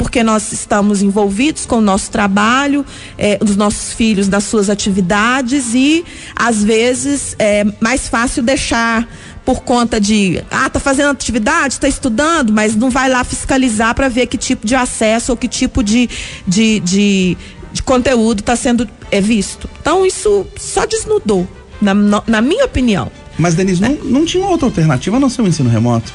Porque 0.06 0.22
nós 0.22 0.52
estamos 0.52 1.02
envolvidos 1.02 1.66
com 1.66 1.78
o 1.78 1.82
nosso 1.82 2.12
trabalho, 2.12 2.86
eh, 3.18 3.40
os 3.42 3.56
nossos 3.56 3.92
filhos 3.92 4.28
nas 4.28 4.44
suas 4.44 4.70
atividades 4.70 5.74
e 5.74 6.06
às 6.36 6.64
vezes 6.64 7.36
é 7.40 7.66
mais 7.82 8.08
fácil 8.08 8.44
deixar 8.44 9.10
por 9.44 9.64
conta 9.64 10.00
de, 10.00 10.44
ah, 10.52 10.70
tá 10.70 10.80
fazendo 10.80 11.10
atividade, 11.10 11.80
tá 11.80 11.88
estudando, 11.88 12.54
mas 12.54 12.76
não 12.76 12.92
vai 12.92 13.10
lá 13.10 13.24
fiscalizar 13.24 13.96
para 13.96 14.08
ver 14.08 14.28
que 14.28 14.38
tipo 14.38 14.68
de 14.68 14.76
acesso 14.76 15.32
ou 15.32 15.38
que 15.38 15.48
tipo 15.48 15.82
de, 15.82 16.08
de, 16.48 16.80
de, 16.82 17.36
de 17.74 17.82
conteúdo 17.82 18.42
está 18.42 18.56
sendo 18.56 18.88
é, 19.10 19.20
visto. 19.20 19.68
Então 19.82 20.06
isso 20.06 20.46
só 20.56 20.86
desnudou, 20.86 21.48
na, 21.82 21.96
na 21.96 22.42
minha 22.42 22.66
opinião. 22.66 23.12
Mas, 23.40 23.56
Denise, 23.56 23.82
não, 23.82 23.96
não 24.04 24.24
tinha 24.24 24.46
outra 24.46 24.68
alternativa 24.68 25.18
a 25.18 25.20
não 25.20 25.32
ser 25.32 25.42
o 25.42 25.48
ensino 25.48 25.68
remoto? 25.68 26.14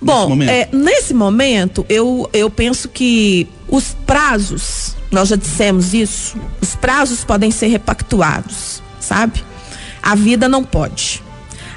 Nesse 0.00 0.18
Bom, 0.18 0.28
momento? 0.28 0.50
é, 0.50 0.68
nesse 0.72 1.14
momento, 1.14 1.86
eu, 1.88 2.28
eu 2.32 2.50
penso 2.50 2.88
que 2.88 3.46
os 3.68 3.96
prazos, 4.06 4.96
nós 5.10 5.28
já 5.28 5.36
dissemos 5.36 5.94
isso, 5.94 6.36
os 6.60 6.74
prazos 6.74 7.24
podem 7.24 7.50
ser 7.50 7.68
repactuados, 7.68 8.82
sabe? 8.98 9.44
A 10.02 10.14
vida 10.14 10.48
não 10.48 10.64
pode. 10.64 11.22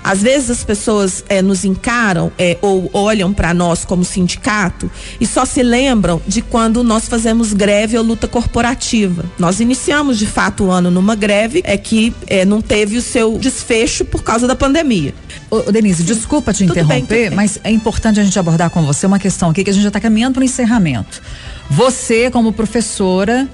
Às 0.04 0.22
vezes 0.22 0.50
as 0.50 0.64
pessoas 0.64 1.24
é, 1.30 1.42
nos 1.42 1.64
encaram 1.64 2.32
é, 2.38 2.58
ou 2.62 2.90
olham 2.94 3.32
para 3.34 3.54
nós 3.54 3.86
como 3.86 4.04
sindicato 4.04 4.92
e 5.20 5.26
só 5.26 5.46
se 5.46 5.64
lembram 5.64 6.22
de 6.28 6.42
quando 6.42 6.84
nós 6.84 7.08
fazemos 7.08 7.54
greve 7.54 7.98
ou 7.98 8.04
luta 8.04 8.28
corporativa. 8.28 9.24
Nós 9.40 9.60
iniciamos 9.60 10.18
de 10.18 10.28
fato 10.28 10.66
o 10.66 10.72
ano 10.72 10.92
numa 10.92 11.16
greve 11.16 11.62
é 11.64 11.78
que 11.78 12.14
é, 12.28 12.44
não 12.44 12.62
teve 12.62 12.98
o 12.98 13.02
seu 13.02 13.38
desfecho 13.38 14.04
por 14.04 14.24
causa 14.24 14.46
da 14.46 14.56
pandemia. 14.56 15.14
Ô, 15.50 15.72
Denise, 15.72 16.04
desculpa 16.04 16.52
te 16.52 16.66
Tudo 16.66 16.74
bem, 16.74 16.84
interromper, 16.84 17.18
tudo 17.24 17.30
bem. 17.30 17.36
mas 17.36 17.60
é 17.64 17.72
importante 17.72 18.20
a 18.20 18.24
gente 18.24 18.38
abordar 18.38 18.70
com 18.70 18.84
você 18.84 19.06
uma 19.06 19.20
questão 19.20 19.50
aqui 19.50 19.64
que 19.64 19.70
a 19.70 19.74
gente 19.74 19.84
já 19.84 19.90
está 19.90 20.00
caminhando 20.00 20.34
para 20.34 20.42
o 20.42 20.44
encerramento. 20.44 21.22
Você, 21.70 22.30
como 22.30 22.52
professora 22.52 23.48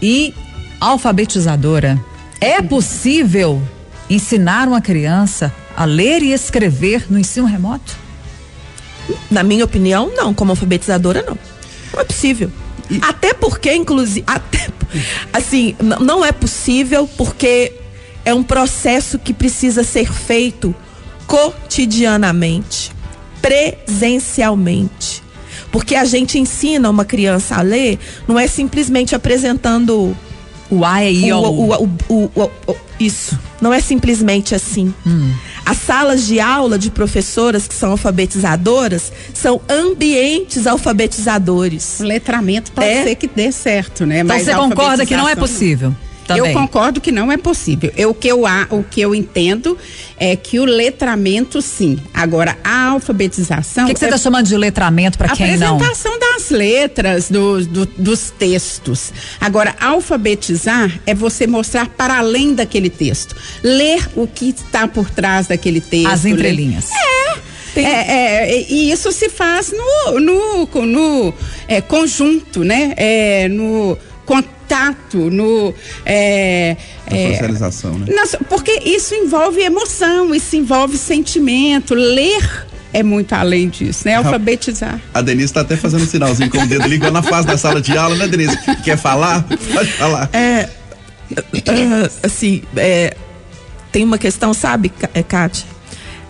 e 0.00 0.32
alfabetizadora, 0.80 2.00
é 2.40 2.62
possível 2.62 3.62
ensinar 4.08 4.68
uma 4.68 4.80
criança 4.80 5.52
a 5.76 5.84
ler 5.84 6.22
e 6.22 6.32
escrever 6.32 7.06
no 7.10 7.18
ensino 7.18 7.46
remoto? 7.46 7.96
Na 9.30 9.42
minha 9.42 9.64
opinião, 9.64 10.10
não. 10.16 10.32
Como 10.32 10.52
alfabetizadora, 10.52 11.22
não. 11.22 11.38
Não 11.92 12.00
é 12.00 12.04
possível. 12.04 12.50
Até 13.02 13.34
porque, 13.34 13.72
inclusive, 13.74 14.24
até, 14.26 14.68
assim, 15.32 15.76
não 15.80 16.24
é 16.24 16.32
possível 16.32 17.08
porque 17.16 17.74
é 18.24 18.32
um 18.32 18.42
processo 18.42 19.18
que 19.18 19.32
precisa 19.32 19.82
ser 19.84 20.12
feito 20.12 20.74
cotidianamente, 21.26 22.92
presencialmente. 23.42 25.22
Porque 25.70 25.94
a 25.94 26.04
gente 26.04 26.38
ensina 26.38 26.88
uma 26.88 27.04
criança 27.04 27.56
a 27.56 27.62
ler, 27.62 27.98
não 28.26 28.38
é 28.38 28.46
simplesmente 28.46 29.14
apresentando 29.14 30.16
O 30.70 30.84
A 30.84 31.04
e 31.04 31.26
I, 31.26 31.32
o, 31.32 31.38
o, 31.38 31.98
o, 32.08 32.50
o, 32.66 32.76
isso. 32.98 33.38
Não 33.60 33.72
é 33.72 33.80
simplesmente 33.80 34.54
assim. 34.54 34.94
As 35.66 35.78
salas 35.78 36.24
de 36.24 36.38
aula 36.38 36.78
de 36.78 36.92
professoras 36.92 37.66
que 37.66 37.74
são 37.74 37.90
alfabetizadoras 37.90 39.10
são 39.34 39.60
ambientes 39.68 40.64
alfabetizadores. 40.64 41.98
O 41.98 42.04
letramento 42.04 42.70
pode 42.70 42.86
É. 42.86 43.02
ser 43.02 43.14
que 43.16 43.26
dê 43.26 43.50
certo, 43.50 44.06
né? 44.06 44.20
Então 44.20 44.28
Mas 44.28 44.44
você 44.44 44.54
concorda 44.54 45.04
que 45.04 45.16
não 45.16 45.28
é 45.28 45.34
possível? 45.34 45.92
Também. 46.26 46.52
Eu 46.52 46.58
concordo 46.58 47.00
que 47.00 47.10
não 47.10 47.30
é 47.30 47.36
possível. 47.36 47.92
Eu, 47.96 48.10
o, 48.10 48.14
que 48.14 48.28
eu, 48.28 48.46
a- 48.46 48.66
o 48.70 48.82
que 48.82 49.00
eu 49.00 49.14
entendo 49.14 49.76
é 50.18 50.36
que 50.36 50.58
o 50.58 50.64
letramento, 50.64 51.60
sim. 51.62 51.98
Agora, 52.12 52.56
a 52.62 52.86
alfabetização. 52.88 53.84
O 53.84 53.86
que, 53.88 53.94
que 53.94 54.00
você 54.00 54.06
é 54.06 54.08
está 54.08 54.18
chamando 54.18 54.46
de 54.46 54.56
letramento 54.56 55.18
para 55.18 55.30
quem 55.30 55.56
não? 55.56 55.76
apresentação 55.76 56.18
da 56.18 56.26
das 56.36 56.50
letras 56.50 57.30
do, 57.30 57.64
do, 57.64 57.86
dos 57.86 58.30
textos. 58.30 59.12
Agora, 59.40 59.74
alfabetizar 59.80 61.00
é 61.06 61.14
você 61.14 61.46
mostrar 61.46 61.88
para 61.88 62.18
além 62.18 62.54
daquele 62.54 62.90
texto. 62.90 63.34
Ler 63.62 64.08
o 64.14 64.26
que 64.26 64.50
está 64.50 64.86
por 64.86 65.10
trás 65.10 65.46
daquele 65.46 65.80
texto. 65.80 66.08
As 66.08 66.24
entrelinhas. 66.24 66.90
É, 67.74 67.80
é, 67.80 68.58
é, 68.58 68.66
e 68.70 68.90
isso 68.90 69.12
se 69.12 69.28
faz 69.28 69.72
no, 69.72 70.20
no, 70.20 70.86
no 70.86 71.34
é, 71.68 71.80
conjunto, 71.80 72.64
né? 72.64 72.94
É, 72.96 73.48
no 73.48 73.98
contato, 74.26 75.30
no. 75.30 75.72
É, 76.04 76.76
é, 77.06 77.30
socialização, 77.30 77.98
né? 77.98 78.06
porque 78.48 78.82
isso 78.84 79.14
envolve 79.14 79.62
emoção, 79.62 80.34
isso 80.34 80.56
envolve 80.56 80.98
sentimento. 80.98 81.94
Ler 81.94 82.66
é 82.92 83.02
muito 83.02 83.32
além 83.34 83.68
disso, 83.68 84.02
né? 84.06 84.14
Alfabetizar. 84.14 85.00
A 85.12 85.20
Denise 85.20 85.46
está 85.46 85.60
até 85.60 85.76
fazendo 85.76 86.04
um 86.04 86.06
sinalzinho 86.06 86.50
com 86.50 86.58
o 86.58 86.66
dedo 86.66 86.88
ligando 86.88 87.12
na 87.12 87.22
fase 87.22 87.46
da 87.46 87.56
sala 87.56 87.80
de 87.80 87.96
aula, 87.96 88.16
né, 88.16 88.26
Denise? 88.26 88.56
Quer 88.82 88.96
falar? 88.96 89.44
Pode 89.72 89.92
falar. 89.92 90.30
É. 90.32 90.68
Uh, 91.30 92.10
assim, 92.22 92.62
é, 92.76 93.16
tem 93.92 94.04
uma 94.04 94.16
questão, 94.16 94.54
sabe, 94.54 94.90
Kátia? 95.28 95.66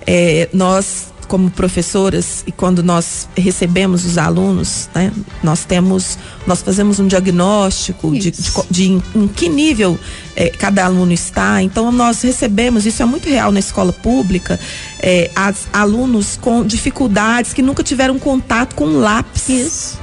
É, 0.07 0.49
nós 0.53 1.13
como 1.27 1.51
professoras 1.51 2.43
e 2.47 2.53
quando 2.53 2.83
nós 2.83 3.29
recebemos 3.37 4.05
os 4.05 4.19
alunos, 4.19 4.89
né, 4.95 5.13
nós 5.43 5.65
temos, 5.65 6.19
nós 6.47 6.63
fazemos 6.63 6.99
um 6.99 7.07
diagnóstico 7.07 8.13
de, 8.13 8.31
de, 8.31 8.53
de, 8.71 8.89
em, 8.91 9.03
em, 9.15 9.29
que 9.29 9.49
nível 9.49 9.99
é, 10.35 10.49
cada 10.51 10.85
aluno 10.85 11.13
está. 11.13 11.63
Então 11.63 11.91
nós 11.93 12.23
recebemos, 12.23 12.87
isso 12.87 13.03
é 13.03 13.07
muito 13.07 13.29
real 13.29 13.53
na 13.53 13.61
escola 13.61 13.93
pública, 13.93 14.59
é, 15.01 15.31
as, 15.35 15.67
alunos 15.73 16.39
com 16.41 16.65
dificuldades 16.65 17.53
que 17.53 17.63
nunca 17.63 17.83
tiveram 17.83 18.19
contato 18.19 18.75
com 18.75 18.87
lápis. 18.87 19.49
Isso. 19.49 19.99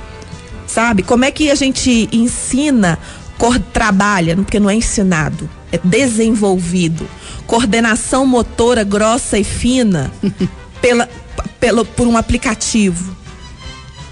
Sabe? 0.67 1.03
Como 1.03 1.23
é 1.23 1.31
que 1.31 1.51
a 1.51 1.55
gente 1.55 2.09
ensina, 2.11 2.97
trabalha, 3.73 4.35
porque 4.35 4.59
não 4.59 4.69
é 4.69 4.75
ensinado, 4.75 5.49
é 5.71 5.79
desenvolvido. 5.83 7.07
Coordenação 7.45 8.25
motora 8.25 8.83
grossa 8.83 9.37
e 9.37 9.43
fina. 9.43 10.11
pela, 10.83 11.09
pela, 11.61 11.85
por 11.85 12.05
um 12.05 12.17
aplicativo. 12.17 13.15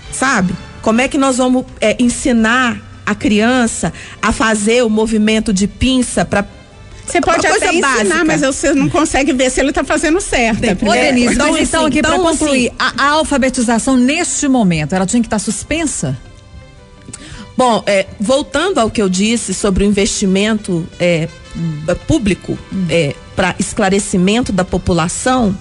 Sabe? 0.09 0.53
Como 0.81 1.01
é 1.01 1.09
que 1.09 1.17
nós 1.17 1.37
vamos 1.37 1.65
é, 1.81 1.97
ensinar 1.99 2.81
a 3.05 3.13
criança 3.13 3.91
a 4.21 4.31
fazer 4.31 4.81
o 4.83 4.89
movimento 4.89 5.51
de 5.51 5.67
pinça 5.67 6.23
para 6.23 6.45
você 7.05 7.19
pode 7.19 7.45
até 7.45 7.73
ensinar, 7.73 7.97
básica. 7.97 8.23
mas 8.23 8.41
você 8.41 8.73
não 8.73 8.87
consegue 8.87 9.33
ver 9.33 9.49
se 9.49 9.59
ele 9.59 9.69
está 9.69 9.83
fazendo 9.83 10.21
certo. 10.21 10.61
Bem, 10.61 10.77
Ô, 10.81 10.93
Denise, 10.93 11.33
então, 11.33 11.51
mas 11.51 11.67
então, 11.67 11.85
aqui 11.87 11.99
então, 11.99 12.11
para 12.11 12.31
concluir, 12.31 12.71
assim, 12.79 12.93
a, 12.97 13.03
a, 13.03 13.09
alfabetização 13.09 13.97
neste 13.97 14.47
momento, 14.47 14.93
ela 14.93 15.05
tinha 15.05 15.19
que 15.21 15.27
estar 15.27 15.39
tá 15.39 15.43
suspensa? 15.43 16.17
Bom, 17.57 17.83
é, 17.85 18.05
voltando 18.17 18.77
ao 18.77 18.89
que 18.89 19.01
eu 19.01 19.09
disse 19.09 19.53
sobre 19.53 19.83
o 19.83 19.87
investimento 19.87 20.87
é, 20.97 21.27
hum. 21.53 21.83
público 22.07 22.57
hum. 22.71 22.85
é, 22.89 23.13
para 23.35 23.55
esclarecimento 23.59 24.53
da 24.53 24.63
população, 24.63 25.57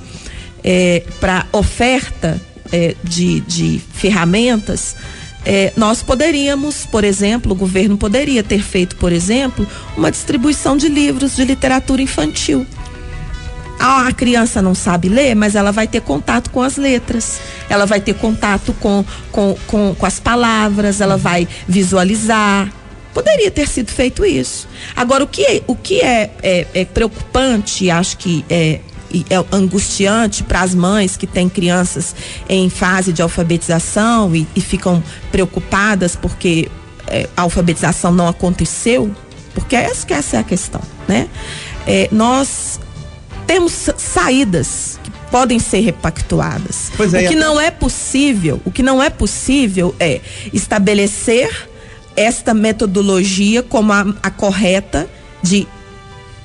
é, 0.64 1.02
para 1.20 1.46
oferta 1.52 2.40
é, 2.72 2.94
de, 3.02 3.40
de 3.40 3.80
ferramentas, 3.92 4.96
é, 5.44 5.72
nós 5.76 6.02
poderíamos, 6.02 6.84
por 6.86 7.04
exemplo, 7.04 7.52
o 7.52 7.54
governo 7.54 7.96
poderia 7.96 8.42
ter 8.42 8.62
feito, 8.62 8.96
por 8.96 9.12
exemplo, 9.12 9.66
uma 9.96 10.10
distribuição 10.10 10.76
de 10.76 10.88
livros 10.88 11.36
de 11.36 11.44
literatura 11.44 12.02
infantil. 12.02 12.66
Ah, 13.78 14.08
a 14.08 14.12
criança 14.12 14.60
não 14.60 14.74
sabe 14.74 15.08
ler, 15.08 15.34
mas 15.34 15.54
ela 15.54 15.72
vai 15.72 15.88
ter 15.88 16.02
contato 16.02 16.50
com 16.50 16.62
as 16.62 16.76
letras, 16.76 17.40
ela 17.66 17.86
vai 17.86 17.98
ter 17.98 18.12
contato 18.14 18.74
com, 18.74 19.02
com, 19.32 19.56
com, 19.66 19.94
com 19.94 20.06
as 20.06 20.20
palavras, 20.20 21.00
ela 21.00 21.16
vai 21.16 21.48
visualizar. 21.66 22.70
Poderia 23.14 23.50
ter 23.50 23.66
sido 23.66 23.90
feito 23.90 24.24
isso. 24.24 24.68
Agora, 24.94 25.24
o 25.24 25.26
que, 25.26 25.62
o 25.66 25.74
que 25.74 26.00
é, 26.02 26.30
é, 26.42 26.66
é 26.74 26.84
preocupante, 26.84 27.90
acho 27.90 28.18
que 28.18 28.44
é, 28.50 28.80
é 29.28 29.36
angustiante 29.54 30.42
para 30.42 30.60
as 30.60 30.74
mães 30.74 31.16
que 31.16 31.26
têm 31.26 31.48
crianças 31.48 32.14
em 32.48 32.70
fase 32.70 33.12
de 33.12 33.22
alfabetização 33.22 34.34
e, 34.34 34.46
e 34.54 34.60
ficam 34.60 35.02
preocupadas 35.30 36.14
porque 36.16 36.70
é, 37.06 37.28
a 37.36 37.42
alfabetização 37.42 38.12
não 38.12 38.28
aconteceu, 38.28 39.10
porque 39.54 39.74
essa, 39.74 40.06
essa 40.14 40.36
é 40.36 40.40
a 40.40 40.44
questão, 40.44 40.80
né? 41.08 41.28
É, 41.86 42.08
nós 42.12 42.78
temos 43.46 43.90
saídas 43.96 45.00
que 45.02 45.10
podem 45.30 45.58
ser 45.58 45.80
repactuadas. 45.80 46.92
Pois 46.96 47.12
é, 47.12 47.24
o 47.24 47.28
que 47.28 47.34
não 47.34 47.60
é 47.60 47.70
possível, 47.70 48.60
o 48.64 48.70
que 48.70 48.82
não 48.82 49.02
é 49.02 49.10
possível 49.10 49.94
é 49.98 50.20
estabelecer 50.52 51.68
esta 52.16 52.54
metodologia 52.54 53.62
como 53.62 53.92
a, 53.92 54.06
a 54.22 54.30
correta 54.30 55.08
de 55.42 55.66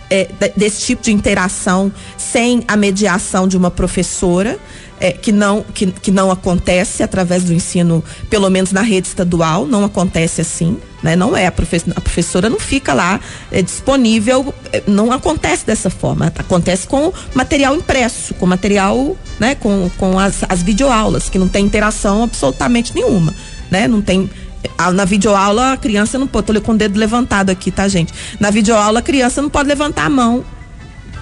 é, 0.09 0.27
desse 0.55 0.85
tipo 0.85 1.01
de 1.03 1.11
interação 1.11 1.91
sem 2.17 2.63
a 2.67 2.75
mediação 2.75 3.47
de 3.47 3.57
uma 3.57 3.71
professora, 3.71 4.59
é, 4.99 5.11
que, 5.11 5.31
não, 5.31 5.61
que, 5.61 5.87
que 5.87 6.11
não 6.11 6.31
acontece 6.31 7.03
através 7.03 7.43
do 7.43 7.53
ensino, 7.53 8.03
pelo 8.29 8.49
menos 8.49 8.71
na 8.71 8.81
rede 8.81 9.07
estadual, 9.07 9.65
não 9.65 9.83
acontece 9.83 10.41
assim. 10.41 10.77
Né? 11.03 11.15
Não 11.15 11.35
é, 11.35 11.45
a, 11.45 11.51
professora, 11.51 11.93
a 11.95 12.01
professora 12.01 12.49
não 12.49 12.59
fica 12.59 12.93
lá 12.93 13.19
é, 13.51 13.61
disponível, 13.61 14.53
é, 14.71 14.81
não 14.87 15.11
acontece 15.11 15.65
dessa 15.65 15.89
forma. 15.89 16.31
Acontece 16.37 16.87
com 16.87 17.11
material 17.33 17.75
impresso, 17.75 18.33
com 18.35 18.45
material, 18.45 19.15
né? 19.39 19.55
com, 19.55 19.89
com 19.97 20.17
as, 20.17 20.43
as 20.47 20.63
videoaulas, 20.63 21.29
que 21.29 21.37
não 21.37 21.47
tem 21.47 21.65
interação 21.65 22.23
absolutamente 22.23 22.95
nenhuma. 22.95 23.33
Né? 23.69 23.87
Não 23.87 24.01
tem 24.01 24.29
na 24.93 25.05
videoaula, 25.05 25.73
a 25.73 25.77
criança 25.77 26.17
não 26.17 26.27
pode. 26.27 26.47
Tô 26.47 26.61
com 26.61 26.73
o 26.73 26.77
dedo 26.77 26.99
levantado 26.99 27.49
aqui, 27.49 27.71
tá, 27.71 27.87
gente? 27.87 28.13
Na 28.39 28.49
videoaula, 28.49 28.99
a 28.99 29.01
criança 29.01 29.41
não 29.41 29.49
pode 29.49 29.67
levantar 29.67 30.05
a 30.05 30.09
mão 30.09 30.45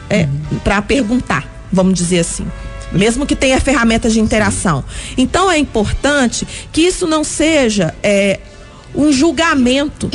é, 0.09 0.23
uhum. 0.23 0.59
para 0.63 0.81
perguntar, 0.81 1.47
vamos 1.71 1.93
dizer 1.93 2.19
assim. 2.19 2.45
Mesmo 2.91 3.25
que 3.25 3.35
tenha 3.35 3.59
ferramentas 3.59 4.13
de 4.13 4.19
interação. 4.19 4.83
Então 5.17 5.51
é 5.51 5.57
importante 5.57 6.47
que 6.71 6.81
isso 6.81 7.07
não 7.07 7.23
seja 7.23 7.93
é, 8.03 8.39
um 8.93 9.11
julgamento, 9.11 10.09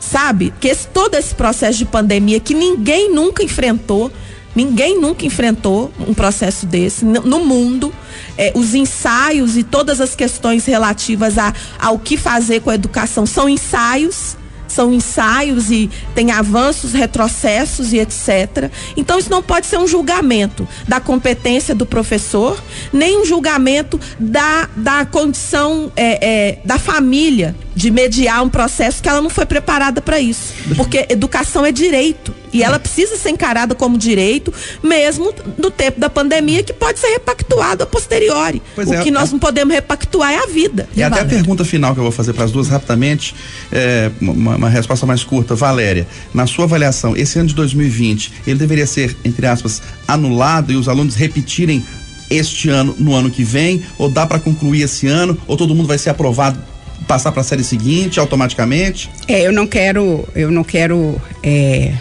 sabe? 0.00 0.52
Que 0.58 0.68
esse, 0.68 0.86
todo 0.88 1.14
esse 1.14 1.34
processo 1.34 1.78
de 1.78 1.84
pandemia 1.84 2.40
que 2.40 2.54
ninguém 2.54 3.12
nunca 3.12 3.42
enfrentou, 3.42 4.10
ninguém 4.54 5.00
nunca 5.00 5.26
enfrentou 5.26 5.92
um 5.98 6.14
processo 6.14 6.66
desse 6.66 7.04
no, 7.04 7.44
mundo 7.44 7.92
é, 8.36 8.52
os 8.54 8.74
ensaios 8.74 9.56
e 9.56 9.62
todas 9.62 10.00
as 10.00 10.14
questões 10.14 10.64
relativas 10.64 11.38
a, 11.38 11.52
ao 11.78 11.98
que 11.98 12.16
fazer 12.16 12.60
com 12.60 12.70
a 12.70 12.74
educação 12.74 13.26
são 13.26 13.48
ensaios 13.48 14.36
são 14.74 14.92
ensaios 14.92 15.70
e 15.70 15.88
tem 16.14 16.32
avanços, 16.32 16.92
retrocessos 16.92 17.92
e 17.92 17.98
etc. 17.98 18.70
Então 18.96 19.18
isso 19.18 19.30
não 19.30 19.42
pode 19.42 19.66
ser 19.66 19.78
um 19.78 19.86
julgamento 19.86 20.66
da 20.88 21.00
competência 21.00 21.74
do 21.74 21.86
professor, 21.86 22.60
nem 22.92 23.20
um 23.20 23.24
julgamento 23.24 24.00
da, 24.18 24.68
da 24.74 25.06
condição 25.06 25.92
é, 25.94 26.28
é, 26.28 26.58
da 26.64 26.78
família 26.78 27.54
de 27.74 27.90
mediar 27.90 28.42
um 28.42 28.48
processo 28.48 29.02
que 29.02 29.08
ela 29.08 29.20
não 29.20 29.30
foi 29.30 29.46
preparada 29.46 30.00
para 30.00 30.18
isso. 30.18 30.52
Porque 30.76 31.06
educação 31.08 31.64
é 31.64 31.70
direito. 31.70 32.34
E 32.54 32.62
ela 32.62 32.78
precisa 32.78 33.16
ser 33.16 33.30
encarada 33.30 33.74
como 33.74 33.98
direito, 33.98 34.54
mesmo 34.80 35.34
no 35.58 35.72
tempo 35.72 35.98
da 35.98 36.08
pandemia, 36.08 36.62
que 36.62 36.72
pode 36.72 37.00
ser 37.00 37.08
repactuado 37.08 37.82
a 37.82 37.86
posteriori. 37.86 38.62
Pois 38.76 38.88
o 38.88 38.94
é, 38.94 39.02
que 39.02 39.10
nós 39.10 39.32
não 39.32 39.40
podemos 39.40 39.74
repactuar 39.74 40.32
é 40.32 40.38
a 40.38 40.46
vida. 40.46 40.88
E 40.94 41.02
até 41.02 41.20
a 41.20 41.24
pergunta 41.24 41.64
final 41.64 41.92
que 41.92 41.98
eu 41.98 42.04
vou 42.04 42.12
fazer 42.12 42.32
para 42.32 42.44
as 42.44 42.52
duas 42.52 42.68
rapidamente, 42.68 43.34
é, 43.72 44.08
uma, 44.20 44.54
uma 44.54 44.68
resposta 44.68 45.04
mais 45.04 45.24
curta. 45.24 45.56
Valéria, 45.56 46.06
na 46.32 46.46
sua 46.46 46.64
avaliação, 46.64 47.16
esse 47.16 47.38
ano 47.38 47.48
de 47.48 47.54
2020, 47.56 48.32
ele 48.46 48.58
deveria 48.58 48.86
ser, 48.86 49.16
entre 49.24 49.46
aspas, 49.46 49.82
anulado 50.06 50.72
e 50.72 50.76
os 50.76 50.88
alunos 50.88 51.16
repetirem 51.16 51.84
este 52.30 52.68
ano 52.68 52.94
no 52.98 53.14
ano 53.14 53.30
que 53.30 53.42
vem? 53.42 53.82
Ou 53.98 54.08
dá 54.08 54.26
para 54.26 54.38
concluir 54.38 54.82
esse 54.82 55.08
ano? 55.08 55.36
Ou 55.46 55.56
todo 55.56 55.74
mundo 55.74 55.88
vai 55.88 55.98
ser 55.98 56.10
aprovado 56.10 56.58
passar 57.06 57.32
para 57.32 57.40
a 57.40 57.44
série 57.44 57.64
seguinte 57.64 58.18
automaticamente? 58.18 59.10
É, 59.28 59.46
eu 59.46 59.52
não 59.52 59.66
quero, 59.66 60.26
eu 60.34 60.50
não 60.50 60.64
quero 60.64 61.20
é, 61.42 61.92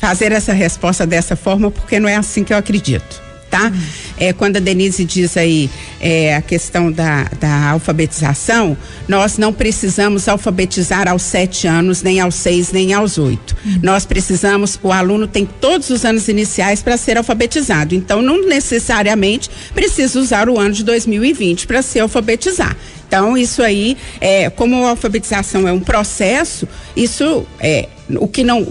fazer 0.00 0.32
essa 0.32 0.52
resposta 0.52 1.06
dessa 1.06 1.36
forma 1.36 1.70
porque 1.70 1.98
não 1.98 2.08
é 2.08 2.16
assim 2.16 2.44
que 2.44 2.52
eu 2.52 2.56
acredito 2.56 3.26
tá? 3.50 3.64
Uhum. 3.66 3.80
É, 4.18 4.32
quando 4.32 4.56
a 4.56 4.60
Denise 4.60 5.04
diz 5.04 5.36
aí 5.36 5.70
é, 6.00 6.34
a 6.34 6.42
questão 6.42 6.90
da, 6.90 7.24
da 7.40 7.70
alfabetização, 7.70 8.76
nós 9.08 9.38
não 9.38 9.52
precisamos 9.52 10.28
alfabetizar 10.28 11.08
aos 11.08 11.22
sete 11.22 11.66
anos, 11.66 12.02
nem 12.02 12.20
aos 12.20 12.34
seis, 12.34 12.72
nem 12.72 12.92
aos 12.92 13.18
oito. 13.18 13.56
Uhum. 13.64 13.80
Nós 13.82 14.04
precisamos, 14.04 14.78
o 14.82 14.92
aluno 14.92 15.26
tem 15.26 15.46
todos 15.46 15.90
os 15.90 16.04
anos 16.04 16.28
iniciais 16.28 16.82
para 16.82 16.96
ser 16.96 17.16
alfabetizado. 17.16 17.94
Então, 17.94 18.22
não 18.22 18.46
necessariamente 18.46 19.50
precisa 19.74 20.18
usar 20.18 20.48
o 20.48 20.58
ano 20.58 20.74
de 20.74 20.84
2020 20.84 21.66
para 21.66 21.82
se 21.82 22.00
alfabetizar. 22.00 22.76
Então, 23.06 23.36
isso 23.36 23.62
aí, 23.62 23.96
é, 24.20 24.50
como 24.50 24.84
a 24.84 24.90
alfabetização 24.90 25.68
é 25.68 25.72
um 25.72 25.80
processo, 25.80 26.66
isso 26.96 27.46
é, 27.60 27.88
o 28.18 28.28
que 28.28 28.44
não. 28.44 28.66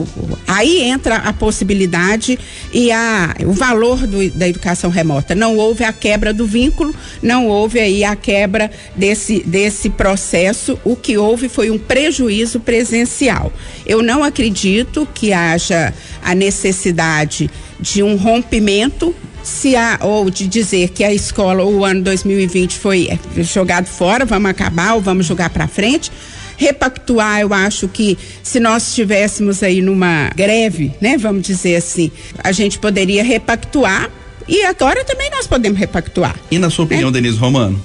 Aí 0.48 0.82
entra 0.82 1.18
a 1.18 1.34
possibilidade 1.34 2.40
e 2.74 2.92
a, 2.92 3.36
o 3.46 3.52
valor 3.52 4.06
do, 4.08 4.30
da 4.32 4.48
educação 4.48 4.90
remota. 4.90 5.36
Não 5.36 5.58
houve 5.58 5.84
a 5.84 5.92
quebra 5.92 6.34
do 6.34 6.46
vínculo, 6.46 6.96
não 7.22 7.48
houve 7.48 7.80
aí 7.80 8.04
a 8.04 8.16
quebra 8.16 8.72
desse, 8.96 9.42
desse 9.42 9.90
processo. 9.90 10.80
O 10.84 10.96
que 10.96 11.18
houve 11.18 11.50
foi 11.50 11.70
um 11.70 11.78
prejuízo 11.78 12.60
presencial. 12.60 13.52
Eu 13.86 14.02
não 14.02 14.24
acredito 14.24 15.08
que 15.14 15.34
haja 15.34 15.94
a 16.24 16.34
necessidade 16.34 17.50
de 17.80 18.02
um 18.02 18.16
rompimento 18.16 19.14
se 19.44 19.76
há, 19.76 20.00
ou 20.02 20.30
de 20.30 20.48
dizer 20.48 20.90
que 20.90 21.04
a 21.04 21.14
escola, 21.14 21.64
o 21.64 21.86
ano 21.86 22.02
2020 22.02 22.80
foi 22.80 23.08
é, 23.10 23.44
jogado 23.44 23.86
fora, 23.86 24.26
vamos 24.26 24.50
acabar 24.50 24.96
ou 24.96 25.02
vamos 25.02 25.28
jogar 25.28 25.52
para 25.52 25.68
frente. 25.68 26.12
Repactuar, 26.58 27.42
eu 27.42 27.54
acho 27.54 27.88
que 27.88 28.18
se 28.42 28.60
nós 28.60 28.90
estivéssemos 28.90 29.62
aí 29.62 29.82
numa 29.82 30.30
greve, 30.36 30.92
né, 31.02 31.18
vamos 31.18 31.44
dizer 31.44 31.76
assim, 31.76 32.12
a 32.44 32.52
gente 32.52 32.80
poderia 32.80 33.24
repactuar 33.24 34.10
e 34.48 34.64
agora 34.64 35.04
também 35.04 35.30
nós 35.32 35.48
podemos 35.48 35.80
repactuar. 35.80 36.36
E 36.50 36.60
na 36.60 36.70
sua 36.70 36.86
opinião, 36.86 37.10
né? 37.10 37.20
Denise 37.20 37.38
Romano? 37.38 37.82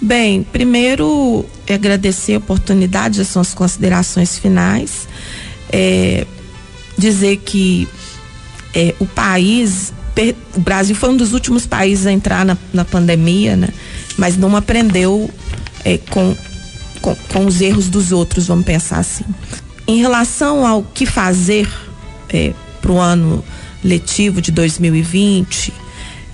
Bem, 0.00 0.42
primeiro 0.42 1.46
agradecer 1.68 2.34
a 2.34 2.38
oportunidade, 2.38 3.20
as 3.20 3.28
suas 3.28 3.54
considerações 3.54 4.38
finais. 4.38 5.08
É, 5.72 6.26
dizer 6.98 7.38
que 7.38 7.88
é, 8.74 8.94
o 8.98 9.06
país 9.06 9.92
o 10.54 10.60
Brasil 10.60 10.96
foi 10.96 11.10
um 11.10 11.16
dos 11.16 11.34
últimos 11.34 11.66
países 11.66 12.06
a 12.06 12.12
entrar 12.12 12.44
na, 12.44 12.56
na 12.72 12.84
pandemia, 12.84 13.54
né? 13.54 13.68
Mas 14.16 14.36
não 14.36 14.56
aprendeu 14.56 15.30
é, 15.84 15.98
com, 15.98 16.34
com, 17.00 17.14
com, 17.32 17.46
os 17.46 17.60
erros 17.60 17.88
dos 17.88 18.12
outros, 18.12 18.46
vamos 18.46 18.64
pensar 18.64 18.98
assim. 18.98 19.24
Em 19.86 20.00
relação 20.00 20.66
ao 20.66 20.82
que 20.82 21.06
fazer 21.06 21.68
é, 22.28 22.52
para 22.80 22.92
o 22.92 22.98
ano 22.98 23.44
letivo 23.82 24.40
de 24.40 24.50
2020, 24.50 25.72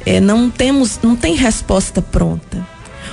é, 0.07 0.21
não 0.21 0.51
temos, 0.51 0.99
não 1.03 1.15
tem 1.15 1.35
resposta 1.35 2.01
pronta. 2.01 2.67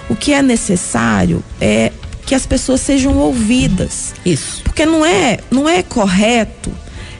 O 0.09 0.15
que 0.15 0.33
é 0.33 0.41
necessário 0.41 1.43
é 1.59 1.91
que 2.25 2.33
as 2.33 2.45
pessoas 2.45 2.81
sejam 2.81 3.17
ouvidas. 3.17 4.13
Isso. 4.25 4.61
Porque 4.63 4.85
não 4.85 5.05
é, 5.05 5.39
não 5.51 5.67
é 5.67 5.83
correto 5.83 6.71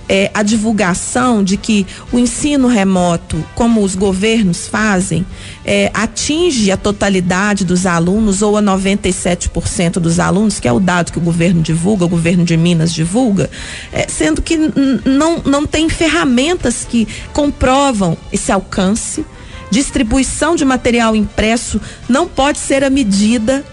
é, 0.09 0.31
a 0.33 0.41
divulgação 0.41 1.43
de 1.43 1.55
que 1.55 1.85
o 2.11 2.17
ensino 2.17 2.67
remoto, 2.67 3.45
como 3.53 3.83
os 3.83 3.93
governos 3.93 4.67
fazem, 4.67 5.23
é, 5.63 5.91
atinge 5.93 6.71
a 6.71 6.77
totalidade 6.77 7.63
dos 7.63 7.85
alunos 7.85 8.41
ou 8.41 8.57
a 8.57 8.61
97% 8.61 9.99
dos 9.99 10.19
alunos, 10.19 10.59
que 10.59 10.67
é 10.67 10.73
o 10.73 10.79
dado 10.79 11.11
que 11.11 11.19
o 11.19 11.21
governo 11.21 11.61
divulga, 11.61 12.05
o 12.05 12.09
governo 12.09 12.43
de 12.43 12.57
Minas 12.57 12.91
divulga, 12.91 13.51
é, 13.93 14.07
sendo 14.09 14.41
que 14.41 14.57
não, 15.05 15.43
não 15.45 15.67
tem 15.67 15.87
ferramentas 15.87 16.83
que 16.89 17.07
comprovam 17.31 18.17
esse 18.33 18.51
alcance. 18.51 19.23
Distribuição 19.69 20.55
de 20.55 20.65
material 20.65 21.15
impresso 21.15 21.79
não 22.07 22.27
pode 22.27 22.57
ser 22.57 22.83
a 22.83 22.89
medida 22.89 23.63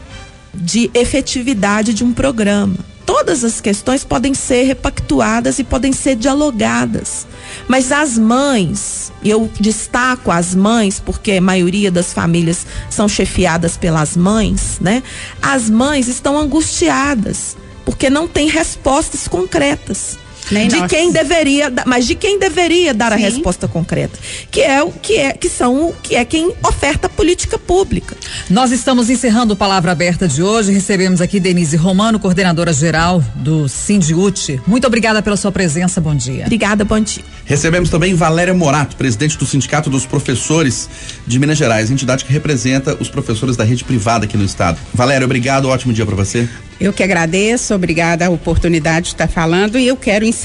de 0.55 0.91
efetividade 0.93 1.95
de 1.95 2.05
um 2.05 2.13
programa 2.13 2.77
todas 3.07 3.45
as 3.45 3.61
questões 3.61 4.05
podem 4.05 4.35
ser 4.35 4.65
repactuadas 4.65 5.61
e 5.61 5.65
podem 5.65 5.93
ser 5.93 6.17
dialogadas. 6.17 7.27
Mas 7.69 7.93
as 7.93 8.19
mães, 8.19 9.13
eu 9.25 9.49
destaco 9.61 10.31
as 10.31 10.55
mães, 10.55 11.01
porque 11.01 11.33
a 11.33 11.41
maioria 11.41 11.91
das 11.91 12.13
famílias 12.13 12.67
são 12.91 13.09
chefiadas 13.09 13.77
pelas 13.77 14.17
mães, 14.17 14.79
né? 14.81 15.03
As 15.41 15.71
mães 15.71 16.09
estão 16.09 16.37
angustiadas, 16.37 17.57
porque 17.85 18.11
não 18.11 18.27
têm 18.27 18.49
respostas 18.49 19.29
concretas. 19.29 20.19
Nem 20.51 20.69
de 20.69 20.77
nós. 20.77 20.91
quem 20.91 21.11
deveria, 21.11 21.73
mas 21.87 22.07
de 22.07 22.15
quem 22.15 22.39
deveria 22.39 22.95
dar 22.95 23.13
Sim. 23.13 23.15
a 23.15 23.17
resposta 23.17 23.67
concreta, 23.67 24.19
que 24.51 24.61
é 24.61 24.83
o 24.83 24.91
que 24.91 25.17
é 25.17 25.33
que 25.33 25.49
são 25.49 25.95
que 26.03 26.15
é 26.15 26.25
quem 26.25 26.53
oferta 26.63 27.09
política 27.09 27.59
pública. 27.59 28.17
Nós 28.49 28.71
estamos 28.71 29.11
encerrando 29.11 29.55
o 29.55 29.57
Palavra 29.57 29.93
Aberta 29.93 30.29
de 30.29 30.43
hoje. 30.43 30.73
Recebemos 30.73 31.21
aqui 31.21 31.41
Denise 31.41 31.77
Romano, 31.77 32.19
coordenadora 32.19 32.73
geral 32.73 33.23
do 33.35 33.69
Sindiute. 33.69 34.61
Muito 34.67 34.87
obrigada 34.87 35.23
pela 35.23 35.37
sua 35.37 35.51
presença. 35.51 36.01
Bom 36.01 36.15
dia. 36.15 36.45
Obrigada, 36.45 36.85
bom 36.85 37.01
dia. 37.01 37.25
Recebemos 37.45 37.91
também 37.91 38.15
Valéria 38.15 38.55
Morato, 38.55 38.97
presidente 38.97 39.39
do 39.39 39.47
Sindicato 39.47 39.89
dos 39.89 40.05
Professores 40.05 40.89
de 41.27 41.39
Minas 41.39 41.59
Gerais, 41.59 41.91
entidade 41.91 42.25
que 42.25 42.33
representa 42.33 42.97
os 43.01 43.09
professores 43.09 43.57
da 43.57 43.65
rede 43.65 43.85
privada 43.85 44.25
aqui 44.25 44.37
no 44.37 44.45
estado. 44.45 44.79
Valéria, 44.93 45.25
obrigado. 45.25 45.69
Ótimo 45.69 45.93
dia 45.93 46.05
para 46.05 46.17
você. 46.17 46.49
Eu 46.79 46.93
que 46.93 47.03
agradeço, 47.03 47.75
obrigada 47.75 48.27
a 48.27 48.31
oportunidade 48.31 49.07
de 49.07 49.13
estar 49.13 49.29
falando 49.29 49.79
e 49.79 49.87
eu 49.87 49.97
quero 49.97 50.27
encerrar 50.27 50.36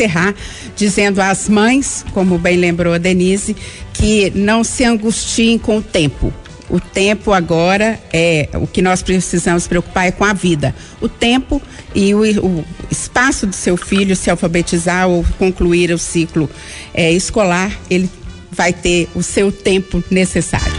dizendo 0.76 1.22
às 1.22 1.50
mães, 1.50 2.06
como 2.14 2.38
bem 2.38 2.58
lembrou 2.58 2.94
a 2.94 2.98
Denise, 2.98 3.56
que 3.94 4.32
não 4.36 4.64
se 4.64 4.84
angustiem 4.84 5.58
com 5.58 5.78
o 5.78 5.82
tempo. 5.82 6.34
O 6.70 6.80
tempo 6.80 7.34
agora 7.34 8.00
é 8.14 8.48
o 8.54 8.66
que 8.66 8.82
nós 8.82 9.04
precisamos 9.04 9.68
preocupar 9.68 10.08
é 10.08 10.12
com 10.12 10.24
a 10.24 10.32
vida. 10.32 10.74
O 11.02 11.10
tempo 11.10 11.62
e 11.94 12.14
o, 12.14 12.22
o 12.22 12.66
espaço 12.90 13.46
do 13.46 13.54
seu 13.54 13.76
filho 13.76 14.16
se 14.16 14.30
alfabetizar 14.30 15.08
ou 15.10 15.26
concluir 15.38 15.92
o 15.92 15.98
ciclo 15.98 16.50
é, 16.94 17.12
escolar, 17.12 17.72
ele 17.90 18.10
vai 18.52 18.72
ter 18.72 19.10
o 19.14 19.22
seu 19.22 19.52
tempo 19.52 20.02
necessário. 20.10 20.72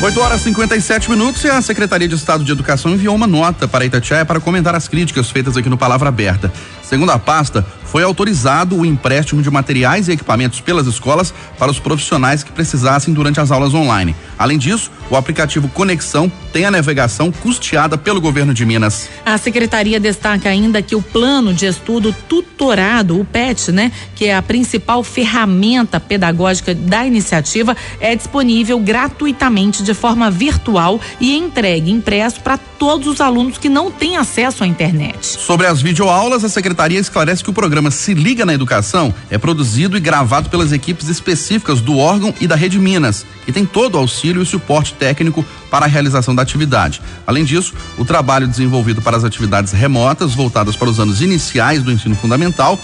8 0.00 0.20
horas 0.20 0.40
e 0.42 0.44
57 0.44 1.10
minutos 1.10 1.42
e 1.42 1.48
a 1.48 1.60
Secretaria 1.60 2.06
de 2.06 2.14
Estado 2.14 2.44
de 2.44 2.52
Educação 2.52 2.92
enviou 2.92 3.16
uma 3.16 3.26
nota 3.26 3.66
para 3.66 3.84
Itatiaia 3.84 4.24
para 4.24 4.38
comentar 4.38 4.72
as 4.72 4.86
críticas 4.86 5.28
feitas 5.28 5.56
aqui 5.56 5.68
no 5.68 5.76
Palavra 5.76 6.08
Aberta. 6.08 6.52
Segundo 6.88 7.10
a 7.10 7.18
pasta, 7.18 7.66
foi 7.84 8.02
autorizado 8.02 8.76
o 8.76 8.84
empréstimo 8.84 9.42
de 9.42 9.50
materiais 9.50 10.08
e 10.08 10.12
equipamentos 10.12 10.60
pelas 10.60 10.86
escolas 10.86 11.34
para 11.58 11.70
os 11.70 11.78
profissionais 11.78 12.42
que 12.42 12.50
precisassem 12.50 13.12
durante 13.12 13.40
as 13.40 13.50
aulas 13.50 13.74
online. 13.74 14.16
Além 14.38 14.56
disso, 14.56 14.90
o 15.10 15.16
aplicativo 15.16 15.68
Conexão 15.68 16.32
tem 16.50 16.64
a 16.64 16.70
navegação 16.70 17.30
custeada 17.30 17.98
pelo 17.98 18.20
governo 18.20 18.54
de 18.54 18.64
Minas. 18.64 19.08
A 19.24 19.36
secretaria 19.36 20.00
destaca 20.00 20.48
ainda 20.48 20.80
que 20.80 20.94
o 20.94 21.02
plano 21.02 21.52
de 21.52 21.66
estudo 21.66 22.14
tutorado, 22.26 23.20
o 23.20 23.24
PET, 23.24 23.70
né, 23.70 23.92
que 24.14 24.26
é 24.26 24.34
a 24.34 24.42
principal 24.42 25.02
ferramenta 25.02 26.00
pedagógica 26.00 26.74
da 26.74 27.06
iniciativa, 27.06 27.76
é 28.00 28.16
disponível 28.16 28.78
gratuitamente 28.80 29.82
de 29.82 29.92
forma 29.92 30.30
virtual 30.30 31.00
e 31.20 31.36
entregue 31.36 31.90
impresso 31.90 32.40
para 32.40 32.56
todos 32.56 33.08
os 33.08 33.20
alunos 33.20 33.58
que 33.58 33.68
não 33.68 33.90
têm 33.90 34.16
acesso 34.16 34.64
à 34.64 34.66
internet. 34.66 35.26
Sobre 35.26 35.66
as 35.66 35.82
videoaulas, 35.82 36.44
a 36.44 36.48
secretaria 36.48 36.77
esclarece 36.86 37.42
que 37.42 37.50
o 37.50 37.52
programa 37.52 37.90
Se 37.90 38.14
Liga 38.14 38.46
na 38.46 38.54
Educação 38.54 39.12
é 39.28 39.36
produzido 39.36 39.96
e 39.96 40.00
gravado 40.00 40.48
pelas 40.48 40.72
equipes 40.72 41.08
específicas 41.08 41.80
do 41.80 41.98
órgão 41.98 42.32
e 42.40 42.46
da 42.46 42.54
Rede 42.54 42.78
Minas, 42.78 43.26
que 43.44 43.52
tem 43.52 43.66
todo 43.66 43.96
o 43.96 43.98
auxílio 43.98 44.40
e 44.40 44.46
suporte 44.46 44.94
técnico 44.94 45.44
para 45.70 45.86
a 45.86 45.88
realização 45.88 46.34
da 46.34 46.42
atividade. 46.42 47.02
Além 47.26 47.44
disso, 47.44 47.74
o 47.96 48.04
trabalho 48.04 48.46
desenvolvido 48.46 49.02
para 49.02 49.16
as 49.16 49.24
atividades 49.24 49.72
remotas, 49.72 50.34
voltadas 50.34 50.76
para 50.76 50.88
os 50.88 51.00
anos 51.00 51.20
iniciais 51.20 51.82
do 51.82 51.90
ensino 51.90 52.14
fundamental, 52.14 52.78